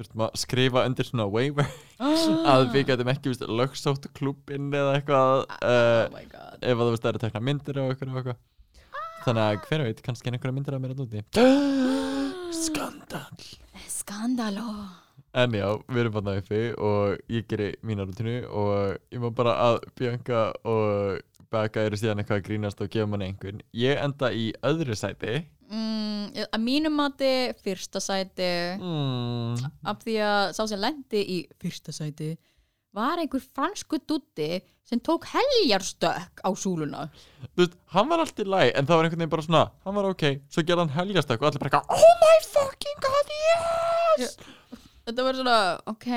[0.01, 1.69] þurftum að skrifa undir svona waiver.
[2.53, 6.57] Að við getum ekki, þú veist, lögsótt klubbinn eða eitthvað uh, oh god.
[6.61, 8.41] ef að þú veist, það eru tekna myndir og eitthvað og eitthvað.
[9.21, 11.25] Þannig að hver veit, kannski er einhverja myndir af mér að úti.
[12.65, 13.53] Skandal
[13.91, 14.67] skandalo
[15.39, 19.55] en já, við erum bara uppi og ég geri mína rútinu og ég má bara
[19.69, 23.63] að Bianca og Becca eru síðan eitthvað að grínast og gefa manni einhvern.
[23.75, 27.33] Ég enda í öðru sæti mm, að mínum mati
[27.65, 29.71] fyrsta sæti mm.
[29.91, 32.35] af því að sá sem lendi í fyrsta sæti
[32.97, 34.59] var einhver fransku dutti
[34.91, 37.05] sem tók heljarstökk á súluna.
[37.55, 40.09] Þú veist, hann var alltaf læg en það var einhvern veginn bara svona, hann var
[40.11, 44.35] ok svo gerði hann helgastak og allir bara oh my fucking god, yes
[45.09, 45.57] þetta var svona,
[45.91, 46.09] ok,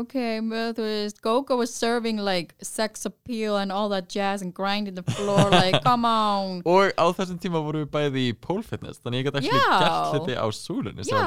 [0.00, 4.54] ok með, þú veist, Gogo was serving like sex appeal and all that jazz and
[4.56, 8.64] grinding the floor, like, come on og á þessum tíma vorum við bæði í pole
[8.66, 11.22] fitness þannig ég gæti ekki gert hluti á súlunni Já.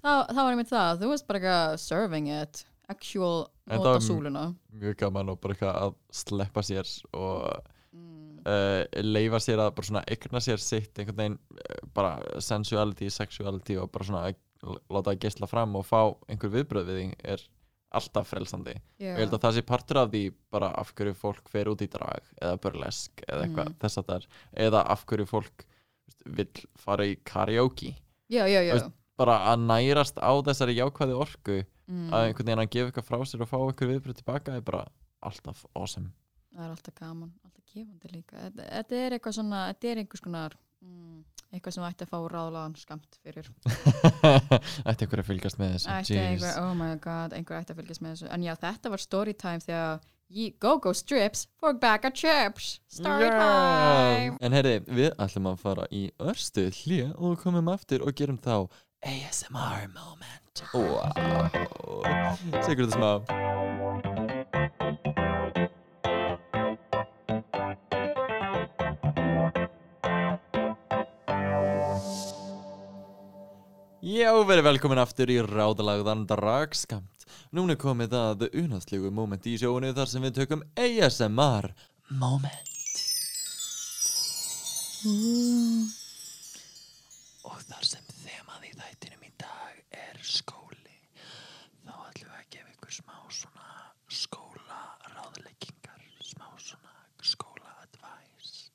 [0.00, 5.32] það, var einmitt það, þú veist bara eitthvað serving it, actual nota súluna mjög gaman
[5.32, 7.46] og bara eitthvað að sleppa sér og
[7.90, 8.42] mm.
[8.46, 13.78] uh, leifa sér að bara svona eigna sér sitt einhvern veginn uh, bara sensuality, sexuality
[13.80, 17.44] og bara svona að láta það geisla fram og fá einhver viðbröð við því er
[17.96, 18.74] alltaf frelsandi.
[18.98, 21.84] Og ég held að það sé partur af því bara af hverju fólk fer út
[21.84, 23.76] í drag eða burlesk eða eitthvað Mm.
[23.84, 24.26] þess að það er
[24.66, 25.64] eða af hverju fólk
[26.26, 27.94] vill fara í karaoke.
[28.28, 28.74] Já, já, já.
[28.74, 32.10] Veist- bara að nærast á þessari jákvæði orku mm.
[32.12, 34.82] að einhvern veginn að gefa eitthvað frá sér og fá eitthvað viðbröð tilbaka er bara
[35.22, 36.10] alltaf awesome.
[36.52, 38.50] Það er alltaf gaman, alltaf gefandi líka.
[38.58, 42.74] Þetta er eitthvað svona, þetta er einhvers konar mm, eitthvað sem ætti að fá ráðlagan
[42.80, 43.48] skamt fyrir.
[44.88, 45.88] Ætti einhver að fylgjast með þessu?
[45.94, 48.28] Ætti einhver, oh my god, einhver ætti að fylgjast með þessu.
[48.36, 50.00] En já, þetta var storytime þegar
[50.36, 52.80] Ye- Go-Go Strips for Back at Chips.
[52.90, 58.40] Storytime En herri, við ætlum að fara í örstu hlýja og komum aftur og gerum
[58.42, 58.66] þá
[59.06, 60.64] ASMR moment.
[60.74, 61.12] Wow
[62.66, 64.25] Sigur þetta smá
[74.16, 77.26] Já, verið velkomin aftur í ráðalagðan dragskamt.
[77.52, 81.68] Núna komið að unaðslegu moment í sjóinu þar sem við tökum ASMR
[82.22, 83.02] moment.
[87.44, 89.74] Og þar sem þemað í þættinum í dag
[90.06, 90.96] er skóli,
[91.84, 93.68] þá ætlum við að gefa ykkur smá svona
[94.22, 98.72] skólaráðleggingar, smá svona skólaadvice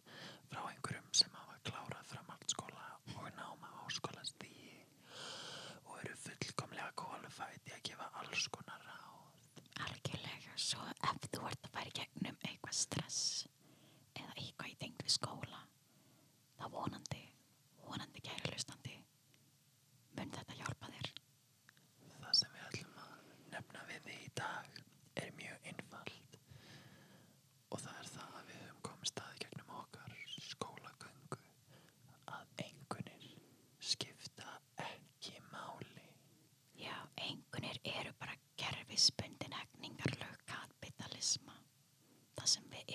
[0.51, 4.77] frá einhverjum sem hafa klárað framhaldsskóla og náma háskólastígi
[5.89, 9.61] og eru fullkomlega qualified í að gefa alls konar ráð.
[9.87, 11.01] Algjörlega, svo ef
[11.41, 13.21] þú ert að fara í gegnum eitthvað stress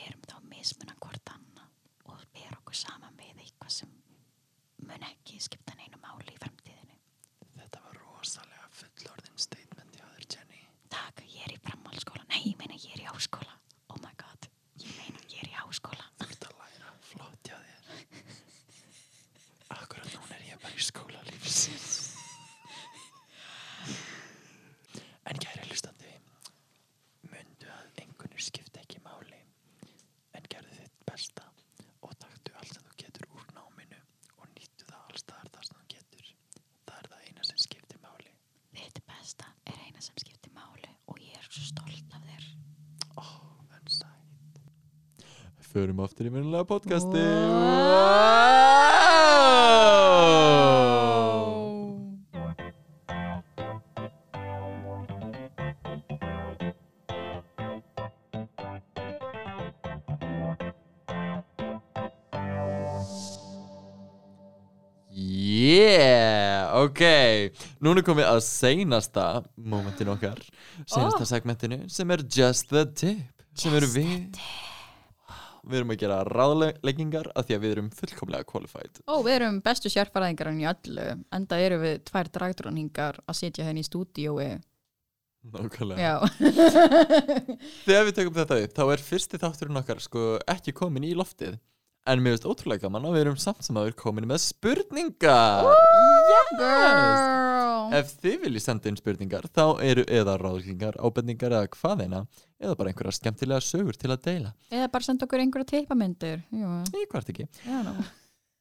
[0.03, 0.96] erum þá mismuna
[45.77, 47.21] Förum aftur í minnulega podcasti.
[65.13, 67.05] Yeah, ok.
[67.85, 69.29] Núna komum við að seinasta
[69.61, 70.41] momentinu okkar
[70.89, 71.29] Seinasta Oh.
[71.29, 74.37] segmentinu sem er Just the Tip sem eru við
[75.67, 79.59] Við erum að gera ráðleggingar af því að við erum fullkomlega qualified Ó, við erum
[79.67, 84.51] bestu sérfæraðingar í öllu, enda eru við tvær dragdróningar að sitja henni í stúdíói.
[85.47, 86.15] Nákvæmlega Já.
[87.87, 91.59] Þegar við tökum þetta upp þá er fyrsti þátturinn okkar sko ekki komin í loftið
[92.07, 94.43] En mér finnst ótrúlega gaman að við erum samt sem að við erum komin með
[94.45, 95.67] spurningar
[96.57, 97.95] Girl.
[97.97, 102.21] Ef þið viljið senda inn spurningar þá eru eða ráðleggingar, ábendingar eða hvaðina
[102.63, 106.43] eða bara einhverja skemmtilega sögur til að deila Eða bara senda okkur einhverja teipamyndir.
[106.55, 107.79] Jú, Ég hvart ekki já,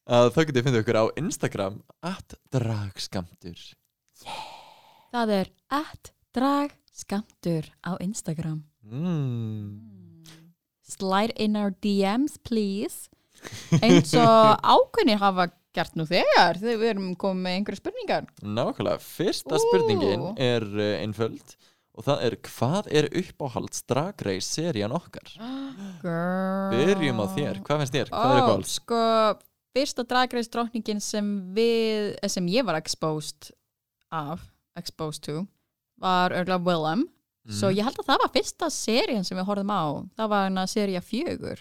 [0.05, 3.65] að þá getið fundið okkur á Instagram at dragskamtur
[5.15, 8.63] Það er at dragskamtur á Instagram.
[8.85, 9.93] mm.
[10.85, 13.09] Slide in our DMs, please.
[13.81, 18.27] Eins og ákveðnir hafa gert nú þegar þegar við erum komið með einhverja spurningar.
[18.41, 19.63] Nákvæmlega, fyrsta Ú.
[19.65, 21.55] spurningin er uh, einföld
[21.95, 25.29] og það er hvað er uppáhalds dragreis serían okkar?
[26.01, 26.71] Girl.
[26.75, 28.09] Byrjum á þér, hvað finnst þér?
[28.11, 28.73] Hvað er Ó, uppáhalds?
[28.81, 29.01] Sko,
[29.75, 33.51] fyrsta dragreis drottningin sem við, eh, sem ég var exposed
[34.11, 34.43] af,
[34.79, 35.45] exposed to,
[35.99, 37.05] var örgulega Willem.
[37.47, 37.77] Svo Mhm.
[37.77, 39.83] ég held að það var fyrsta serían sem við horfum á.
[40.17, 41.59] Það var hana seria fjögur.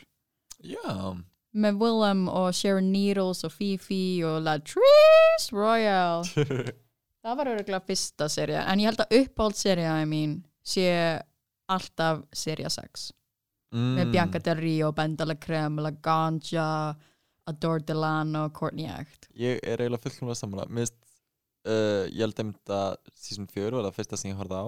[0.64, 1.18] Já,
[1.55, 6.27] Með Willem og Sharon Needles og Fifi og Latrice Royale.
[7.25, 8.64] Það var örgulega fyrsta seria.
[8.69, 10.90] En ég held að uppáhaldsseria mín sé
[11.71, 13.12] alltaf seria 6.
[13.75, 13.93] mm.
[13.99, 16.67] með Bianca Del Rio, Benda La Creme, La Ganja,
[17.51, 19.29] Adore Delano, Courtney Act.
[19.37, 20.99] Ég er eiginlega fullkomlega sammála finnst,
[21.69, 24.67] uh, ég held einmitt að season 4 var það fyrsta sem ég horfði á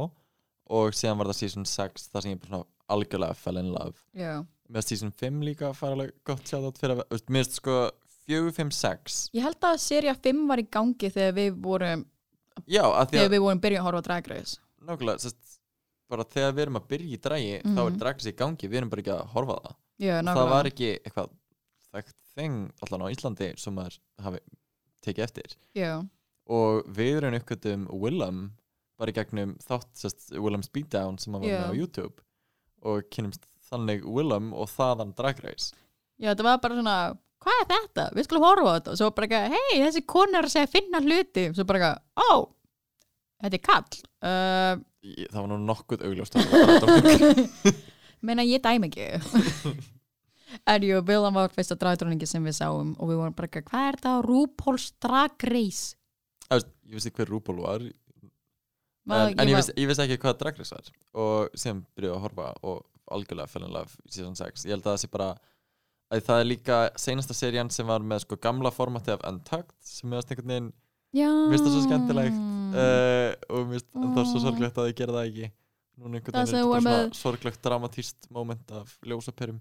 [0.76, 2.58] og síðan var það season 6 þar sem ég
[2.92, 4.42] algjörlega fell in love Já.
[4.68, 7.76] Mér finnst season 5 líka fara alveg gott sjátt fyrir að, mér finnst sko
[8.26, 12.04] 4, 5, 6 Ég held að seria 5 var í gangi þegar við vorum,
[12.66, 14.56] Já, að því þegar að við vorum byrjuð að horfa á Drag Race.
[14.86, 15.56] nákvæmlega, sest,
[16.10, 17.98] bara þegar við erum að byrja í drægi þá er Mhm.
[18.00, 20.64] dragis í gangi, við erum bara ekki að horfa á það Já, og það var
[20.70, 21.30] ekki eitthvað
[21.94, 24.38] þekkt þing allan á Íslandi sem maður hafi
[25.06, 25.92] tekið eftir Já,
[26.46, 28.52] og við erum uppgötum Willem
[28.98, 31.62] bara í gegnum þátt sest, Willem's Beatdown sem hann var Já.
[31.62, 32.22] með á YouTube
[32.82, 35.72] og kynumst þannig Willem og þaðan Drag Race
[36.22, 36.96] Já, það var bara svona,
[37.44, 38.04] hvað er þetta?
[38.16, 38.92] Við skulum horfa á þetta.
[38.94, 41.42] Og svo bara ekki, hei, þessi kona er að segja finna hluti.
[41.52, 42.30] Svo bara ekki, ó,
[43.44, 43.98] þetta er kall.
[44.24, 47.44] Uh, Í- það var nú nokkuð augljóst það
[48.26, 49.10] meina, ég dæm ekki.
[50.72, 53.86] en jú, Villan var fyrsta dragdróningi sem við sáum og við vorum bara ekki, hvað
[53.90, 54.16] er þetta?
[54.30, 55.92] RuPaul's Drag Race.
[56.48, 57.92] Veist, ég vissi hver RuPaul var en,
[59.06, 60.90] Maður- en ég, var- vissi, ég vissi ekki hvað Drag Race var
[61.26, 64.86] og sem byrjuði að horfa og algjörlega fell in love í season 6 ég held
[64.86, 65.28] að það sé bara
[66.12, 70.10] að það er líka seinasta serían sem var með sko gamla formati af Untucked sem
[70.10, 70.72] meðast einhvern veginn.
[71.16, 72.36] Mér finnst það svo skemmtilegt.
[72.36, 72.74] Mm.
[72.76, 74.44] uh, og mér finnst en það svo Mm.
[74.46, 75.48] sorglegt að þið gera það ekki
[75.96, 79.60] núna einhvern Það veginn er þetta með- sorglegt dramatíst moment af ljósaperum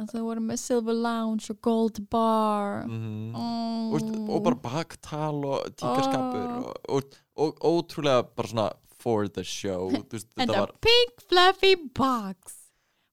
[0.00, 2.86] En þau voru með Silver Lounge og Gold Bar.
[2.88, 3.94] mm Oh.
[3.94, 6.72] og, og bara baktal og tíkarskapur Oh.
[6.88, 7.02] og,
[7.36, 9.90] og, og ótrúlega bara svona for the show
[10.36, 12.61] And a var pink fluffy box.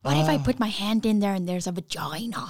[0.01, 0.43] What if I Ah.
[0.43, 2.43] put my hand in there and there's a vagina?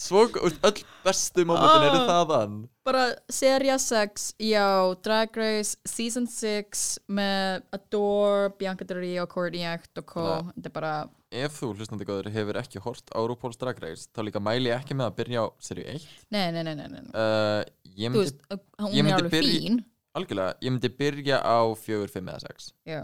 [0.00, 2.08] svo öll bestu momentin eru Oh.
[2.08, 2.52] þaðan
[2.84, 9.98] Bara seria 6, já, Drag Race season 6 með Adore, Bianca Del Rio, Courtney Act
[10.00, 10.24] og Co.
[10.24, 10.92] Þannig Þetta er bara,
[11.30, 14.80] ef þú hlustandi góður hefur ekki hort á RuPaul's Drag Race þá líka mæli ég
[14.80, 17.04] ekki með að byrja á serju 1 nei, nei, nei, nei, nei.
[17.12, 19.84] uh, ég Þú myndi veist, uh, hún ég er myndi alveg byrja- fín.
[20.16, 23.02] algjörlega, ég myndi byrja á 4, 5 eða 6 Já,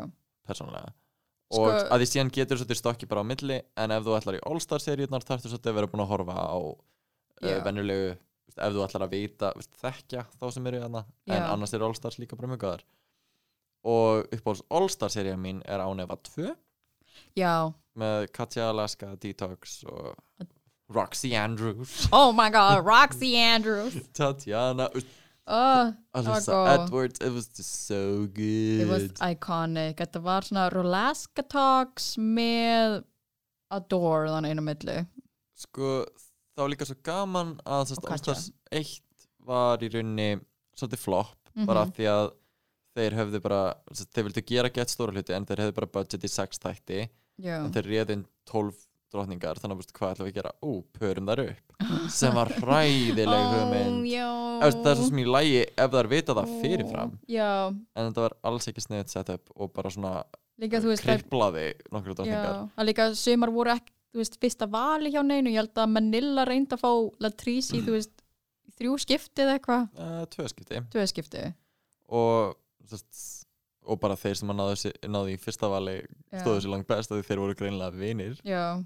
[1.51, 4.17] persónulega Sko- og að því síðan getur svolítið stokki bara á milli en ef þú
[4.19, 8.19] ætlar í All-Star seríunar þarftu svolítið að vera búin að horfa á uh,
[8.55, 11.47] veist, ef þú ætlar að vita, veist, þekkja þá sem eru þarna en Já.
[11.53, 12.85] annars eru All-Stars líka bara mjög góðar.
[13.85, 16.55] Og uppáhalds All-Star seríu mín er Ánefa 2
[17.39, 20.15] já, með Katja Alaska, Detox og
[20.95, 22.09] Roxy Andrews.
[22.13, 23.97] Oh my god, Roxy Andrews.
[24.17, 24.89] Tatjana
[25.47, 26.59] oh, Alyssa.
[26.75, 33.03] Edwards it was just so good it was iconic þetta var svona Rolaska Talks með
[33.75, 34.97] Adore þannig einu milli
[35.65, 36.05] sko
[36.55, 37.97] þá líka svo gaman að.
[38.07, 39.01] Allstars 1
[39.45, 40.41] var í rauninni
[40.79, 41.35] svolítið flop
[41.67, 41.93] bara Mhm.
[41.97, 42.33] því að
[42.97, 46.31] þeir höfðu bara þeir vildu gera gett stóra hluti en þeir höfðu bara budget í
[46.31, 47.09] 6 þætti
[47.43, 48.75] já, en þeir réðin 12
[49.15, 50.53] drottningar þannig að veistu, hvað ætlum við að gera?
[50.61, 51.75] Ú, pörum þar upp.
[52.19, 54.07] Sem var hræðileg hugmynd.
[54.11, 54.29] Já.
[54.69, 57.19] Eftir, það er svo sem í lægi ef það er vitað það fyrirfram.
[57.31, 60.13] já, en þetta var alls ekki sniðið setup og bara svona
[60.63, 62.61] líka þú veist kriplaði nokkru já, drottningar.
[62.79, 65.51] Að líka sumar voru ekki þú veist, fyrsta vali hjá neinu.
[65.51, 66.91] Ég held að Manila reyndi að fá
[67.25, 68.13] Latrice í þú veist,
[68.79, 69.89] þrjú skipti eða eitthvað.
[69.99, 70.83] Uh, tvö skipti.
[70.93, 71.43] Tvö skipti.
[72.15, 72.55] Og,
[72.91, 73.23] sest,
[73.83, 76.45] og bara þeir sem að náðu, náðu í fyrsta vali Já.
[76.45, 78.39] stóðu sér langt best því þeir voru greinilega vinir.
[78.47, 78.79] Já,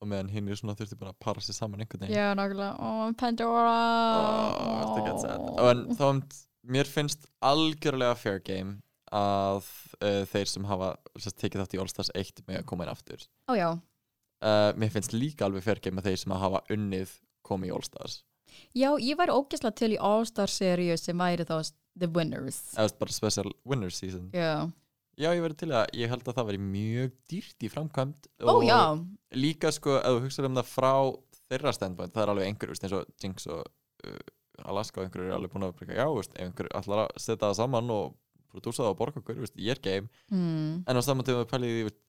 [0.00, 2.16] og meðan hinn er svona þurfti bara að para sér saman einhvern veginn.
[2.16, 2.72] Já, nákvæmlega.
[2.82, 3.76] Oh, Pandora.
[4.60, 5.56] Oh?
[5.56, 6.22] Og en þá um,
[6.76, 8.78] mér finnst algjörlega fair game
[9.14, 9.66] að
[10.02, 13.26] uh, þeir sem hafa sest, tekið þátt í Allstars 1 með að koma inn aftur.
[13.54, 17.70] Já, uh, mér finnst líka alveg fair game að þeir sem að hafa unnið komið
[17.70, 18.22] í Allstars
[18.76, 22.60] já, ég væri ógeðslega til í All-Star seríu sem væri þá The Winners.
[22.76, 24.28] Eða bara special winner season.
[24.36, 24.68] Já,
[25.16, 28.52] já ég verið til að ég held að það veri mjög dýrt í framkvæmt ó
[28.52, 28.80] og já.
[29.36, 30.92] líka sko ef þú hugsaður um það frá
[31.46, 33.62] þeirra standpoint, það er alveg einhver veist, eins og Jinx og
[34.06, 37.12] uh, Alaska og einhverju er alveg búin að breyka, já, veist, ef einhver ætlar að
[37.22, 38.16] setja það saman og
[38.50, 40.10] prodúsa það og borga okkur, veist, ég er game.
[40.32, 40.82] Hmm.
[40.86, 42.00] en á saman tíma pælið í veist,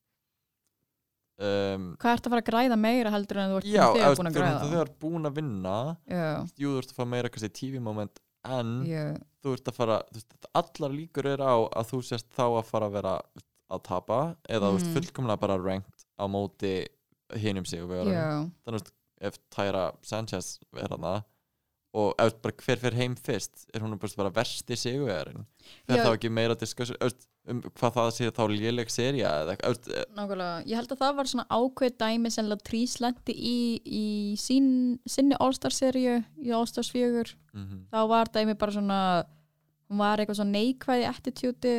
[1.37, 4.31] um, hvað ertu að fara að græða meira heldur en þú ert já, þegar búin
[4.31, 4.69] að þú græða?
[4.71, 5.75] þegar búin að vinna
[6.09, 8.23] já, jú, þú ert að fara meira kannski TV-moment
[8.57, 9.03] en já,
[9.43, 12.65] þú ert að fara þú veist, allar líkur er á að þú sést þá að
[12.65, 13.21] fara að vera
[13.69, 14.19] að tapa
[14.49, 14.93] eða Mhm.
[14.93, 16.87] fullkomlega bara ranked á móti
[17.35, 18.91] hinum sig þannig að
[19.21, 21.23] ef Tyra Sanchez er hana
[21.97, 25.45] og ef bara hver fyrir heim fyrst er hún bara, bara versti sigurverðin
[25.87, 26.05] þegar Já.
[26.05, 26.97] þá ekki meira diskussion
[27.47, 31.45] um hvað það sé þá léleg eitthvað eftir, Nákvæmlega, ég held að það var svona
[31.47, 37.63] ákveð dæmi sem Latrice lendi í, í sín, sinni All-Star seríu í All-Stars 4 mm
[37.63, 37.81] -hmm.
[37.91, 38.99] þá var dæmi bara svona
[39.87, 41.75] hún var eitthvað svona neikvæði attitúti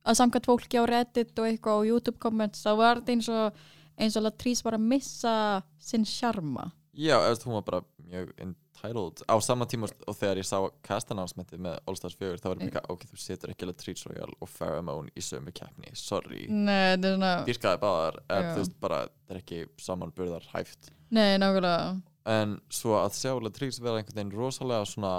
[0.00, 3.60] að samkvæmt fólki á Reddit og eitthvað á YouTube comments þá var þetta eins og
[4.00, 5.34] eins og Latrice var að missa
[5.82, 6.70] sinn sjarma.
[6.96, 9.22] Já, eftir, hún var bara mjög entitled.
[9.30, 12.58] Á sama tíma og þegar ég sá cast announcementið með All Stars 4 þá var
[12.58, 16.46] ég líka, ok, þú setur ekki Latrice Royale og Pheromone í sömu keppni, sorry.
[16.50, 20.90] Nei, þetta er svona dýrkaði báðar, þú veist bara það er ekki samanburðar hæft.
[21.14, 22.00] Nei, nákvæmlega.
[22.30, 25.14] En svo að sjá Latrice vera einhvern veginn rosalega svona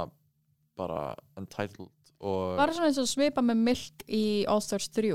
[0.80, 1.89] bara entitled
[2.22, 5.12] og Var svona eins og svipa með Milk í All-Stars 3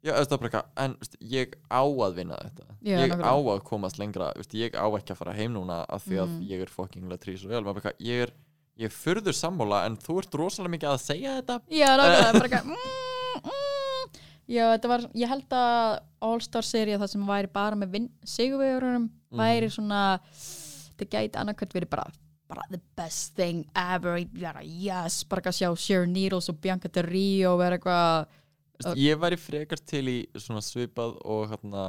[0.00, 3.32] Já, það er bara eitthvað, en veist, ég á að vinna þetta Já, Ég nákvæmlega.
[3.32, 6.28] á að komast lengra veist, Ég á ekki að fara heim núna af því að
[6.30, 6.46] Mhm.
[6.48, 8.32] ég er fucking Latrice og ég, eitthvað, ég er
[8.80, 12.48] Ég er furður sammála en þú ert rosalega mikið að segja þetta Já, nákvæmlega, bara
[12.48, 14.20] eitthvað mm, mm.
[14.50, 19.68] Já, þetta var, ég held að All-Star seríu það sem væri bara með sigurvegurunum væri
[19.70, 22.06] svona þetta gæti annarkvæmt verið bara
[22.50, 24.18] bara the best thing ever.
[24.42, 28.30] Bara, yes, bara ekki að sjá Sharon Needles og Bianca Del Rio vera eitthvað
[28.76, 31.84] veist, Ég væri frekar til í svona svipað og hérna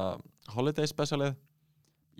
[0.53, 1.37] holiday specialið.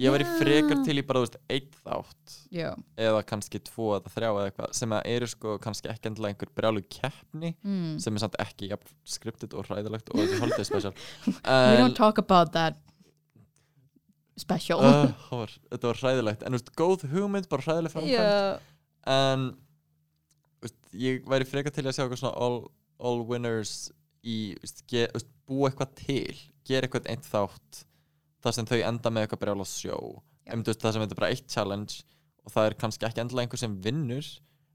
[0.01, 0.35] Ég væri Já.
[0.39, 2.37] frekar til í bara, veist, eitt þátt.
[2.55, 6.53] Já, eða kannski tvo eða þrjá eða eitthvað sem eru sko kannski ekki endilega einhver
[6.57, 7.97] brjálu keppni mm.
[8.01, 10.95] sem er samt ekki jafn skriptið og hræðilegt og holiday special.
[11.27, 12.79] We don't talk about that
[14.39, 14.83] special.
[14.83, 16.45] Uh, var, þetta var hræðilegt.
[16.45, 18.59] En veist, góð hugmynd, bara hræðileg framkvæmt Já,
[19.11, 19.47] en
[20.63, 22.59] veist, ég væri frekar til að sjá eitthvað svona all,
[23.01, 23.75] all winners
[24.23, 25.07] í, veist, ge,
[25.49, 27.83] búa eitthvað til gera eitthvað einn þátt
[28.41, 29.97] þar sem þau enda með eitthvað brjála sjó.
[30.49, 32.01] Um, veist, það sem þetta er bara eitt challenge
[32.41, 34.27] og það er kannski ekki endilega einhver sem vinnur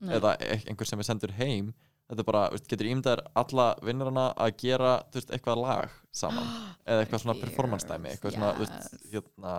[0.04, 0.12] Nei.
[0.18, 1.72] eða e- einhver sem er sendur heim
[2.07, 6.46] þetta er bara, veist, getur ímyndar alla vinnarana að gera, þú veist, eitthvað lag saman,
[6.88, 9.11] eða eitthvað svona performance dæmi, eitthvað svona, þú veist, Yes.
[9.16, 9.57] hérna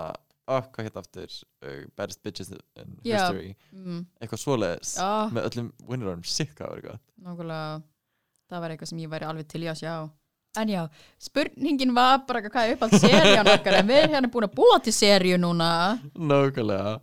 [0.47, 1.35] oh, hvað hétt aftur,
[1.65, 3.17] uh, Baddest Bitches in Já.
[3.17, 4.05] History, mm.
[4.21, 7.05] eitthvað svoleiðis Já, með öllum sitt hvað var eitthvað.
[7.25, 7.67] Nákvæmlega
[8.47, 9.93] það var eitthvað sem ég væri alveg til í að sjá.
[10.57, 10.81] En já,
[11.21, 13.77] spurningin var bara hvað er upp á seríun okkar?
[13.77, 15.69] En við erum hérna búin að búa til seríu núna.
[16.15, 16.97] Nákvæmlega.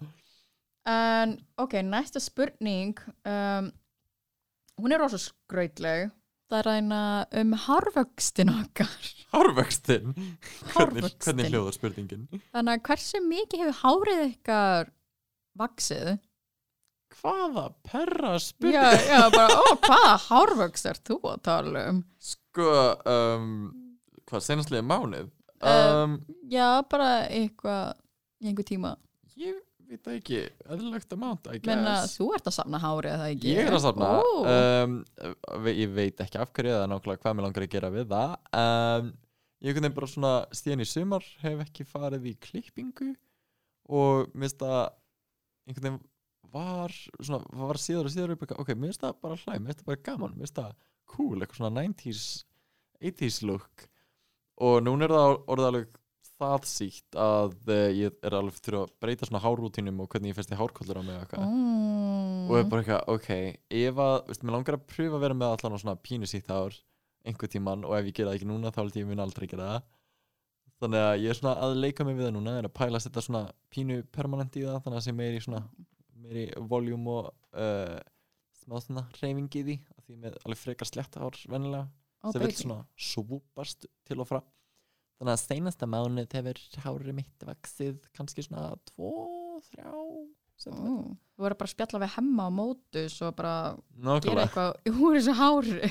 [0.91, 3.71] En ok, næsta spurning um,
[4.81, 6.13] hún er rosa skrautleg.
[6.53, 7.01] Það er ræna
[7.41, 9.09] um harvöxtin okkar.
[9.35, 10.13] Hárvöxtin
[10.75, 12.29] hvernig, hvernig hljóðar spurningin?
[12.53, 14.93] Þannig að hversu mikið hefur hárið ykkar
[15.59, 16.13] vaksið
[17.15, 19.07] hvaða perra já, spurning?
[19.09, 22.01] já, bara, ó, hvaða hárvöxt er þú að tala um?
[22.23, 22.71] Sko,
[23.15, 23.49] um,
[24.29, 25.31] hvað senastlega mánuð?
[25.65, 26.19] Eh, um,
[26.51, 27.95] já, bara eitthvað
[28.43, 28.95] í einhver tíma.
[29.41, 29.57] Ég
[29.89, 30.41] veit það ekki,
[30.75, 33.53] eðlilegt amount Menna, þú ert að safna hári eða ekki?
[33.55, 34.25] Ég er að safna Ó.
[34.55, 34.97] um,
[35.69, 39.13] Ég veit ekki af hverju eða nákvæmlega hvað mér langar að gera við það um,
[39.65, 43.13] Ég veginn bara svona stíðan í sumar hef ekki farið í klippingu
[43.89, 44.81] og mér finnst það
[45.69, 46.03] einhvern veginn
[46.55, 49.91] var svona, var síður og síður ok, mér finnst það bara hlæg, mér finnst það
[49.91, 50.75] bara gaman mér finnst það
[51.15, 52.27] cool, eitthvað svona 90s
[53.05, 53.87] 80s look
[54.65, 55.97] og núna er það orðið alveg
[56.41, 60.39] það sítt að uh, ég er alveg fyrir að breyta svona hárrútínum og hvernig ég
[60.39, 61.45] festi hárkollur á mig og eitthvað.
[61.51, 62.41] Mm.
[62.49, 63.29] og er bara eitthvað, ok,
[63.81, 66.51] ef að veist, mér langar að pröfa að vera með allan á svona pínu sítt
[66.55, 66.79] ár
[67.25, 69.71] einhver tíman og ef ég gera það ekki núna þá held ég mun aldrei gera
[69.71, 69.91] það.
[70.85, 73.05] Þannig að ég er svona að leika mig við það núna er að pæla að
[73.07, 75.63] setja svona pínu permanent í það þannig að sé meiri svona
[76.25, 78.01] meiri voljúm og uh,
[78.65, 81.87] smá svona reyfing í því af því ég með alveg frekar slett ár vennilega
[82.33, 84.41] sem vil svona súpast til og frá
[85.19, 89.13] þannig að seinasta mánuð hefur hárið mitt vaksið kannski svona 2,
[89.75, 90.05] 3 Ó,
[90.65, 95.17] Þú verður bara að spjalla við hemma á mótu svo bara gera Nákvæmlega, eitthvað úr
[95.19, 95.91] þessu hári.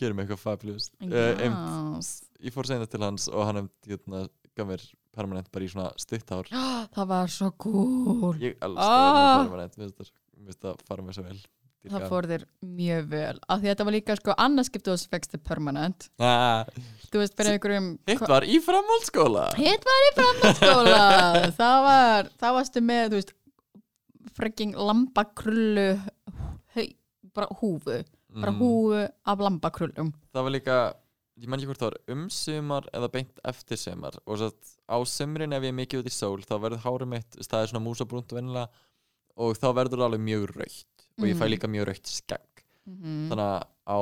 [0.00, 0.86] Gerum eitthvað fabulous.
[1.02, 2.12] Uh, yes.
[2.42, 4.22] Ég fór seinast til hans og hann hérna,
[4.56, 6.48] gaf mér permanent bara í svona stutt hár.
[6.96, 8.38] Það var svo cool.
[8.40, 9.42] Ég elska Ah.
[9.42, 11.42] það permanent Mér finnst það- fara mér svo vel.
[11.90, 12.42] Það fór þér
[12.78, 13.38] mjög vel.
[13.50, 16.08] Af því þetta var líka sko annarskiptu og fegstu permanent.
[16.22, 16.64] Ah,
[17.12, 19.46] Þú veist, fyrir einhverjum Hitt var í framhaldsskóla.
[19.58, 21.00] Hitt var í framhaldsskóla.
[21.60, 23.34] Það var, það varstu með, þú veist
[24.38, 25.88] fregging lambakrullu
[26.76, 26.86] hau,
[27.34, 27.98] bara húfu.
[28.32, 28.60] Bara Mhm.
[28.62, 30.76] húfu af lambakrullum Það var líka
[31.42, 34.48] Ég man ekki hvort það var um sumar eða beint eftir sumar og svo
[34.88, 37.66] á sumrin ef ég er mikið út í sól þá verður hárið mitt, það er
[37.72, 38.32] svona músabrúnt
[39.36, 41.52] og þá verður það alveg mjög raukt og ég fæ Mhm.
[41.54, 42.48] líka mjög raukt skegg.
[42.86, 43.28] Mm.
[43.30, 43.98] þannig að á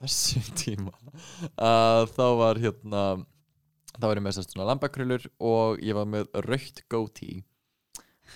[0.00, 0.92] þessu tíma
[1.60, 3.02] uh, þá var hérna
[3.94, 7.42] þá var ég með svona lambakrullur og ég var með raukt goatee.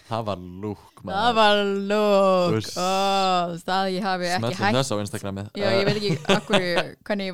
[0.08, 2.68] Það var lúk Það var lúk.
[2.76, 6.66] Oh, Það ég hafi ekki hægt þess á Instagramið Já, ég veit ekki akkur
[7.08, 7.32] hvernig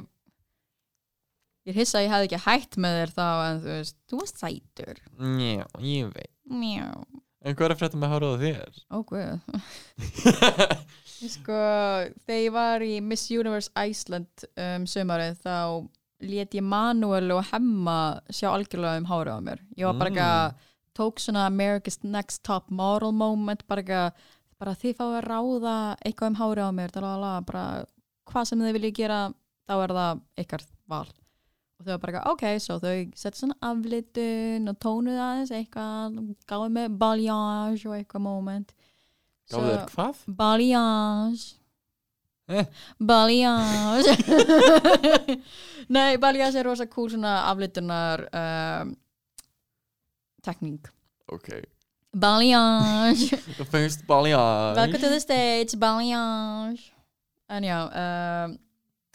[1.65, 4.19] ég er hissa að ég hefði ekki hætt með þér þá en þú veist, þú
[4.23, 4.99] varst sætur.
[5.19, 6.31] Njá, ég veit.
[6.51, 6.87] Mjá,
[7.45, 8.79] En hvað er að frétta með hárið á þér?
[8.89, 9.31] ó guð
[11.35, 11.59] sko,
[12.25, 15.57] þegar ég var í Miss Universe Iceland um sömarið þá
[16.25, 17.99] lét ég Manuel og Hemma
[18.33, 20.17] sjá algjörlega um hárið á mér ég var bara Mm.
[20.17, 24.13] eitthvað, tók svona America's Next Top Model moment bara eitthvað,
[24.59, 25.77] bara þið fáið að ráða
[26.07, 27.65] eitthvað um hárið á mér, talala, bara
[28.31, 29.21] hvað sem þið viljið gera
[29.69, 31.07] þá er það ykkar val
[31.75, 36.19] og þau var bara eitthvað, ok, svo þau setja svona aflitun og tónuð aðeins eitthvað,
[36.51, 38.75] gáðu með baljage og eitthvað moment.
[39.51, 40.25] Gáðu þér hvað?
[40.41, 41.53] Baljage.
[42.49, 42.67] Eh.
[43.01, 44.17] Baljage.
[45.97, 48.93] Nei, baljage er rosa cool svona aflitunar um,
[50.45, 50.91] tekník
[51.33, 51.49] Ok.
[52.15, 53.39] Baljage.
[53.59, 56.93] Það fengst baljað Welcome to the stage, baljage.
[57.51, 58.59] En já um,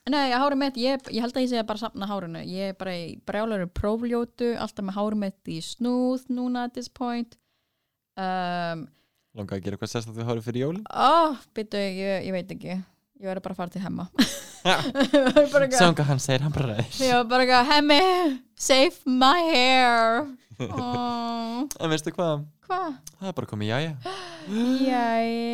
[0.09, 2.41] Nei, hárið mitt, ég, ég held að ég sé að bara safna hárinu.
[2.49, 6.89] Ég er bara í brjálari prófljótu Alltaf með hárið mitt í snúð núna at this
[6.89, 7.35] point.
[8.19, 8.87] Um,
[9.37, 10.85] Langaði að gera eitthvað sérstætt við hárið fyrir jólin?
[10.89, 12.79] Ó, byttu, ég, ég veit ekki.
[13.19, 14.07] Ég verður bara að fara til hemma.
[15.79, 17.99] Sanga hann segir hann bara Ég var bara eitthvað, hemmi,
[18.59, 20.25] save my hair.
[20.67, 22.47] Ó, En veistu hvað?
[22.69, 22.97] Hvað?
[23.17, 23.93] Það er bara komið jæja.
[24.53, 25.05] Jæja.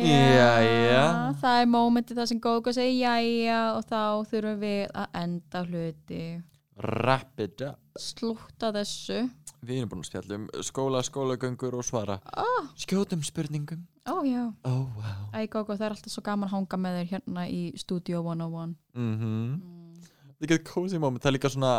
[0.04, 1.04] Jæja.
[1.40, 6.20] Það er mómentið það sem Gógo segir jæja og þá þurfum við að enda hluti.
[6.76, 7.80] Wrap it up.
[7.96, 9.22] Slúta þessu.
[9.64, 12.18] Við erum búin að spjalla um skóla, skólagöngur og svara.
[12.36, 13.86] Oh, Skjótum spurningum.
[14.04, 15.24] Ó já, Ó, oh, wow.
[15.32, 18.76] Æ Gógo það er alltaf svo gaman að hanga með þér hérna í Studio 101
[18.92, 19.16] mm.
[19.24, 19.56] Mm.
[20.36, 21.72] Það getur cozy moment, það er líka svona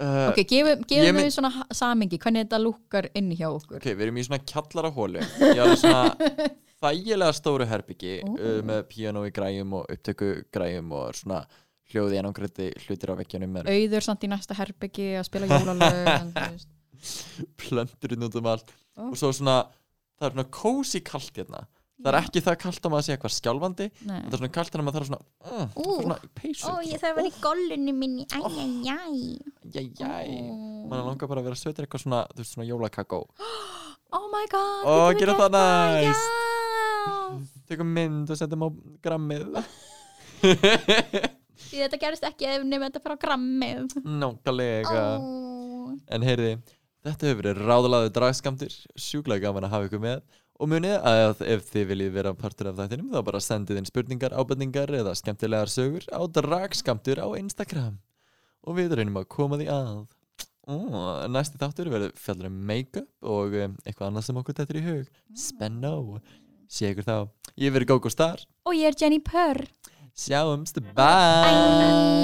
[0.00, 3.76] uh, Ok, gefum, gefum mynd- við svona samingi hvernig þetta lukkar inni hjá okkur?
[3.80, 6.04] Ok, við erum í svona kjallara hólu Ég er svona
[6.82, 8.30] þægilega stóru herbyggi Ó.
[8.36, 11.42] uh, með piano í græjum og upptöku græjum og svona
[11.92, 16.70] hljóði einangrætti hlutir á veggjónum með auður samt í næsta herbyggi að spila jólalög veist.
[17.60, 18.70] Plönturinn út um allt.
[19.02, 19.58] Og svo svona,
[20.20, 21.64] það er svona cozy kalt hérna
[22.02, 24.18] það er ekki það kalt að maður sé eitthvað skjálfandi Nei.
[24.18, 25.86] það er svona þannig að maður þarf svona, uh, Ú.
[26.00, 28.26] svona í peysu þarf að vera í gollinu minni.
[28.32, 30.32] Æjæjæj jæjæj.
[30.90, 33.24] Maður langar bara að vera sötur eitthvað svona, þú veist svona jólakakó.
[34.12, 36.18] Oh my god Ó, getum við gera gert það næs.
[36.20, 37.12] Já.
[37.70, 38.68] tökum mynd og setjum á
[39.06, 39.46] grammið.
[41.62, 43.94] Því þetta gerist ekki ef nefnum þetta frá grammið.
[44.04, 45.04] Nákvæmlega.
[45.16, 45.96] Ó.
[46.12, 46.58] En heyriði,
[47.06, 50.20] þetta hefur verið ráðalaðu dragskamtur, sjúklega gaman að hafa ykkur með
[50.62, 54.34] og munið að ef þið viljið vera partur af þættinum þá bara sendið inn spurningar,
[54.38, 57.96] ábendingar eða skemmtilegar sögur á dragskamtur á Instagram.
[58.62, 60.04] Og við reynum að koma því að.
[60.62, 60.74] Ó,
[61.26, 64.86] næsti þáttur verður fjallar um make-up og um, eitthvað annað sem okkur þetta er í
[64.86, 65.06] hug.
[65.34, 66.22] Spenno
[66.72, 67.16] Sé ykkur þá.
[67.58, 68.38] Ég hef verið Gógó Star.
[68.64, 69.60] Og ég er Jenny Purr.
[70.14, 72.22] Sjáumst, bye.